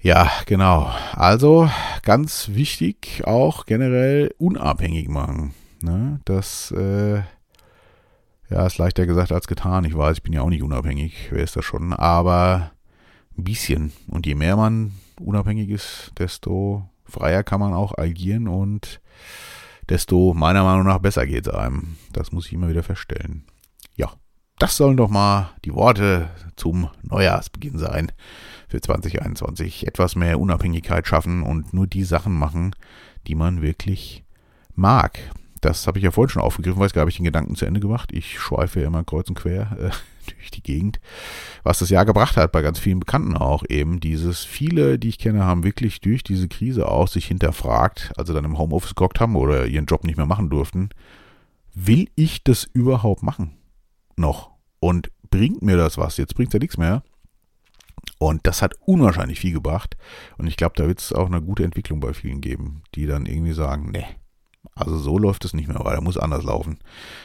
Ja, 0.00 0.30
genau. 0.44 0.92
Also 1.12 1.70
ganz 2.02 2.50
wichtig 2.52 3.22
auch 3.24 3.64
generell 3.64 4.34
unabhängig 4.36 5.08
machen. 5.08 5.54
Ne? 5.80 6.20
Das 6.26 6.70
äh, 6.72 7.22
ja, 8.50 8.66
ist 8.66 8.76
leichter 8.76 9.06
gesagt 9.06 9.32
als 9.32 9.46
getan. 9.46 9.84
Ich 9.84 9.96
weiß, 9.96 10.18
ich 10.18 10.22
bin 10.22 10.34
ja 10.34 10.42
auch 10.42 10.50
nicht 10.50 10.62
unabhängig, 10.62 11.28
wer 11.30 11.42
ist 11.42 11.56
das 11.56 11.64
schon, 11.64 11.94
aber 11.94 12.72
ein 13.38 13.44
bisschen. 13.44 13.92
Und 14.06 14.26
je 14.26 14.34
mehr 14.34 14.56
man 14.56 14.92
unabhängig 15.20 15.70
ist, 15.70 16.12
desto 16.18 16.88
freier 17.06 17.42
kann 17.42 17.60
man 17.60 17.72
auch 17.72 17.96
agieren 17.96 18.48
und 18.48 19.00
desto 19.88 20.34
meiner 20.34 20.64
Meinung 20.64 20.84
nach 20.84 20.98
besser 20.98 21.26
geht 21.26 21.46
es 21.46 21.54
einem. 21.54 21.96
Das 22.12 22.32
muss 22.32 22.46
ich 22.46 22.52
immer 22.52 22.68
wieder 22.68 22.82
feststellen. 22.82 23.44
Das 24.58 24.76
sollen 24.76 24.96
doch 24.96 25.10
mal 25.10 25.50
die 25.64 25.74
Worte 25.74 26.30
zum 26.54 26.88
Neujahrsbeginn 27.02 27.76
sein 27.76 28.12
für 28.68 28.80
2021. 28.80 29.86
Etwas 29.86 30.14
mehr 30.14 30.38
Unabhängigkeit 30.38 31.08
schaffen 31.08 31.42
und 31.42 31.74
nur 31.74 31.88
die 31.88 32.04
Sachen 32.04 32.34
machen, 32.34 32.74
die 33.26 33.34
man 33.34 33.62
wirklich 33.62 34.22
mag. 34.76 35.18
Das 35.60 35.86
habe 35.86 35.98
ich 35.98 36.04
ja 36.04 36.12
vorhin 36.12 36.28
schon 36.28 36.42
aufgegriffen, 36.42 36.78
weiß 36.78 36.92
gar 36.92 37.04
nicht, 37.04 37.14
ich 37.14 37.18
den 37.18 37.24
Gedanken 37.24 37.56
zu 37.56 37.64
Ende 37.64 37.80
gemacht. 37.80 38.12
Ich 38.12 38.38
schweife 38.38 38.80
ja 38.80 38.86
immer 38.86 39.02
kreuz 39.02 39.28
und 39.28 39.34
quer 39.34 39.76
äh, 39.80 39.90
durch 40.30 40.52
die 40.52 40.62
Gegend. 40.62 41.00
Was 41.64 41.80
das 41.80 41.90
Jahr 41.90 42.04
gebracht 42.04 42.36
hat, 42.36 42.52
bei 42.52 42.62
ganz 42.62 42.78
vielen 42.78 43.00
Bekannten 43.00 43.36
auch 43.36 43.64
eben, 43.68 43.98
dieses, 43.98 44.44
viele, 44.44 45.00
die 45.00 45.08
ich 45.08 45.18
kenne, 45.18 45.44
haben 45.44 45.64
wirklich 45.64 46.00
durch 46.00 46.22
diese 46.22 46.46
Krise 46.46 46.86
auch 46.86 47.08
sich 47.08 47.26
hinterfragt, 47.26 48.12
also 48.16 48.32
dann 48.32 48.44
im 48.44 48.58
Homeoffice 48.58 48.94
gehockt 48.94 49.18
haben 49.18 49.34
oder 49.34 49.66
ihren 49.66 49.86
Job 49.86 50.04
nicht 50.04 50.16
mehr 50.16 50.26
machen 50.26 50.48
durften. 50.48 50.90
Will 51.74 52.08
ich 52.14 52.44
das 52.44 52.64
überhaupt 52.72 53.24
machen? 53.24 53.56
Noch. 54.16 54.50
Und 54.80 55.10
bringt 55.30 55.62
mir 55.62 55.76
das 55.76 55.98
was? 55.98 56.16
Jetzt 56.16 56.34
bringt 56.34 56.50
es 56.50 56.54
ja 56.54 56.60
nichts 56.60 56.78
mehr. 56.78 57.02
Und 58.18 58.46
das 58.46 58.62
hat 58.62 58.74
unwahrscheinlich 58.84 59.40
viel 59.40 59.52
gebracht. 59.52 59.96
Und 60.38 60.46
ich 60.46 60.56
glaube, 60.56 60.74
da 60.76 60.86
wird 60.86 61.00
es 61.00 61.12
auch 61.12 61.26
eine 61.26 61.42
gute 61.42 61.64
Entwicklung 61.64 62.00
bei 62.00 62.12
vielen 62.12 62.40
geben, 62.40 62.82
die 62.94 63.06
dann 63.06 63.26
irgendwie 63.26 63.52
sagen, 63.52 63.90
nee, 63.90 64.06
also 64.74 64.98
so 64.98 65.18
läuft 65.18 65.44
es 65.44 65.54
nicht 65.54 65.68
mehr 65.68 65.84
weiter, 65.84 66.00
muss 66.00 66.18
anders 66.18 66.42
laufen. 66.42 66.78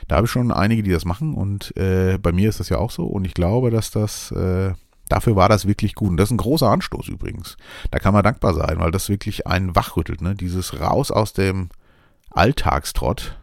Da 0.07 0.17
habe 0.17 0.25
ich 0.25 0.31
schon 0.31 0.51
einige, 0.51 0.83
die 0.83 0.91
das 0.91 1.05
machen 1.05 1.33
und 1.33 1.75
äh, 1.77 2.17
bei 2.17 2.31
mir 2.31 2.49
ist 2.49 2.59
das 2.59 2.69
ja 2.69 2.77
auch 2.77 2.91
so 2.91 3.05
und 3.05 3.25
ich 3.25 3.33
glaube, 3.33 3.71
dass 3.71 3.91
das, 3.91 4.31
äh, 4.31 4.73
dafür 5.07 5.35
war 5.35 5.49
das 5.49 5.65
wirklich 5.65 5.95
gut. 5.95 6.09
Und 6.09 6.17
das 6.17 6.29
ist 6.29 6.33
ein 6.33 6.37
großer 6.37 6.69
Anstoß 6.69 7.07
übrigens. 7.07 7.57
Da 7.91 7.99
kann 7.99 8.13
man 8.13 8.23
dankbar 8.23 8.53
sein, 8.53 8.79
weil 8.79 8.91
das 8.91 9.09
wirklich 9.09 9.47
einen 9.47 9.75
wachrüttelt, 9.75 10.21
ne? 10.21 10.35
Dieses 10.35 10.79
raus 10.79 11.11
aus 11.11 11.33
dem 11.33 11.69
Alltagstrott, 12.31 13.39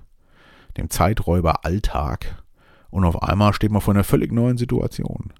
dem 0.76 0.90
Zeiträuber 0.90 1.64
Alltag 1.64 2.42
und 2.90 3.05
auf 3.05 3.22
einmal 3.22 3.53
steht 3.53 3.70
man 3.70 3.81
vor 3.81 3.94
einer 3.94 4.05
völlig 4.05 4.33
neuen 4.33 4.57
Situation. 4.57 5.33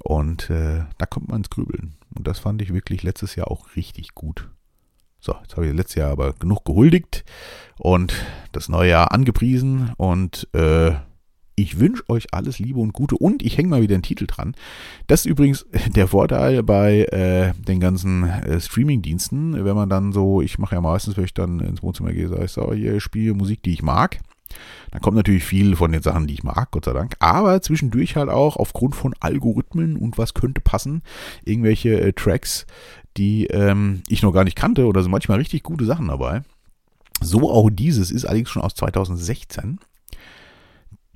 Und 0.00 0.50
äh, 0.50 0.84
da 0.98 1.06
kommt 1.06 1.28
man 1.28 1.38
ins 1.38 1.50
Grübeln. 1.50 1.94
Und 2.14 2.26
das 2.26 2.38
fand 2.38 2.60
ich 2.62 2.72
wirklich 2.72 3.02
letztes 3.02 3.36
Jahr 3.36 3.50
auch 3.50 3.76
richtig 3.76 4.14
gut. 4.14 4.48
So, 5.20 5.34
jetzt 5.42 5.56
habe 5.56 5.66
ich 5.66 5.72
letztes 5.72 5.96
Jahr 5.96 6.10
aber 6.10 6.34
genug 6.34 6.66
gehuldigt 6.66 7.24
und 7.78 8.14
das 8.52 8.68
neue 8.68 8.90
Jahr 8.90 9.12
angepriesen 9.12 9.92
und 9.96 10.46
äh, 10.52 10.92
ich 11.56 11.78
wünsche 11.78 12.02
euch 12.08 12.34
alles 12.34 12.58
Liebe 12.58 12.80
und 12.80 12.92
Gute 12.92 13.16
und 13.16 13.42
ich 13.42 13.56
hänge 13.56 13.68
mal 13.68 13.80
wieder 13.80 13.94
einen 13.94 14.02
Titel 14.02 14.26
dran. 14.26 14.54
Das 15.06 15.20
ist 15.20 15.26
übrigens 15.26 15.64
der 15.94 16.08
Vorteil 16.08 16.62
bei 16.62 17.04
äh, 17.04 17.52
den 17.66 17.80
ganzen 17.80 18.24
äh, 18.24 18.60
Streaming-Diensten, 18.60 19.64
wenn 19.64 19.76
man 19.76 19.88
dann 19.88 20.12
so, 20.12 20.42
ich 20.42 20.58
mache 20.58 20.74
ja 20.74 20.80
meistens, 20.80 21.16
wenn 21.16 21.24
ich 21.24 21.32
dann 21.32 21.60
ins 21.60 21.82
Wohnzimmer 21.82 22.12
gehe, 22.12 22.28
sage 22.28 22.44
ich 22.44 22.52
so, 22.52 22.72
hier 22.74 23.00
spiele 23.00 23.32
Musik, 23.32 23.62
die 23.62 23.72
ich 23.72 23.82
mag. 23.82 24.18
Dann 24.90 25.00
kommt 25.00 25.16
natürlich 25.16 25.44
viel 25.44 25.76
von 25.76 25.92
den 25.92 26.02
Sachen, 26.02 26.26
die 26.26 26.34
ich 26.34 26.44
mag, 26.44 26.70
Gott 26.70 26.84
sei 26.84 26.92
Dank. 26.92 27.16
Aber 27.18 27.60
zwischendurch 27.62 28.16
halt 28.16 28.28
auch 28.28 28.56
aufgrund 28.56 28.94
von 28.94 29.14
Algorithmen 29.20 29.96
und 29.96 30.18
was 30.18 30.34
könnte 30.34 30.60
passen, 30.60 31.02
irgendwelche 31.44 32.00
äh, 32.00 32.12
Tracks, 32.12 32.66
die 33.16 33.46
ähm, 33.46 34.02
ich 34.08 34.22
noch 34.22 34.32
gar 34.32 34.44
nicht 34.44 34.56
kannte 34.56 34.86
oder 34.86 35.02
sind 35.02 35.10
manchmal 35.10 35.38
richtig 35.38 35.62
gute 35.62 35.84
Sachen 35.84 36.08
dabei. 36.08 36.42
So 37.20 37.50
auch 37.50 37.70
dieses 37.70 38.10
ist 38.10 38.24
allerdings 38.24 38.50
schon 38.50 38.62
aus 38.62 38.74
2016. 38.74 39.78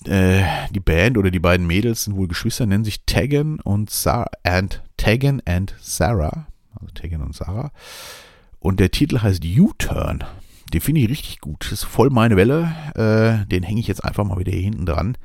Äh, 0.06 0.42
die 0.70 0.80
Band 0.80 1.18
oder 1.18 1.30
die 1.30 1.40
beiden 1.40 1.66
Mädels 1.66 2.04
sind 2.04 2.16
wohl 2.16 2.28
Geschwister, 2.28 2.66
nennen 2.66 2.84
sich 2.84 3.02
Tegan 3.04 3.60
und 3.60 3.90
Sarah 3.90 4.30
and 4.44 4.82
Tegan 4.96 5.42
and 5.44 5.74
Sarah, 5.80 6.46
also 6.74 6.92
Tegan 6.94 7.22
und 7.22 7.34
Sarah. 7.34 7.72
Und 8.60 8.80
der 8.80 8.90
Titel 8.90 9.20
heißt 9.20 9.44
U-Turn. 9.44 10.24
Den 10.72 10.80
finde 10.80 11.00
ich 11.00 11.08
richtig 11.08 11.40
gut. 11.40 11.64
Das 11.64 11.72
ist 11.72 11.84
voll 11.84 12.10
meine 12.10 12.36
Welle. 12.36 12.72
Äh, 12.94 13.46
den 13.46 13.62
hänge 13.62 13.80
ich 13.80 13.86
jetzt 13.86 14.04
einfach 14.04 14.24
mal 14.24 14.38
wieder 14.38 14.52
hier 14.52 14.62
hinten 14.62 14.86
dran. 14.86 15.16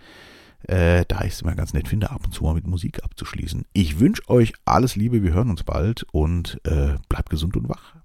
Äh, 0.68 1.04
da 1.08 1.22
ich 1.22 1.34
es 1.34 1.42
immer 1.42 1.56
ganz 1.56 1.74
nett 1.74 1.90
finde, 1.90 2.12
ab 2.12 2.22
und 2.24 2.32
zu 2.34 2.44
mal 2.44 2.54
mit 2.54 2.68
Musik 2.68 3.04
abzuschließen. 3.04 3.66
Ich 3.74 4.00
wünsche 4.00 4.30
euch 4.30 4.54
alles 4.64 4.96
Liebe, 4.96 5.22
wir 5.22 5.34
hören 5.34 5.50
uns 5.50 5.64
bald 5.64 6.04
und 6.12 6.62
äh, 6.64 6.96
bleibt 7.10 7.30
gesund 7.30 7.58
und 7.58 7.68
wach. 7.68 7.96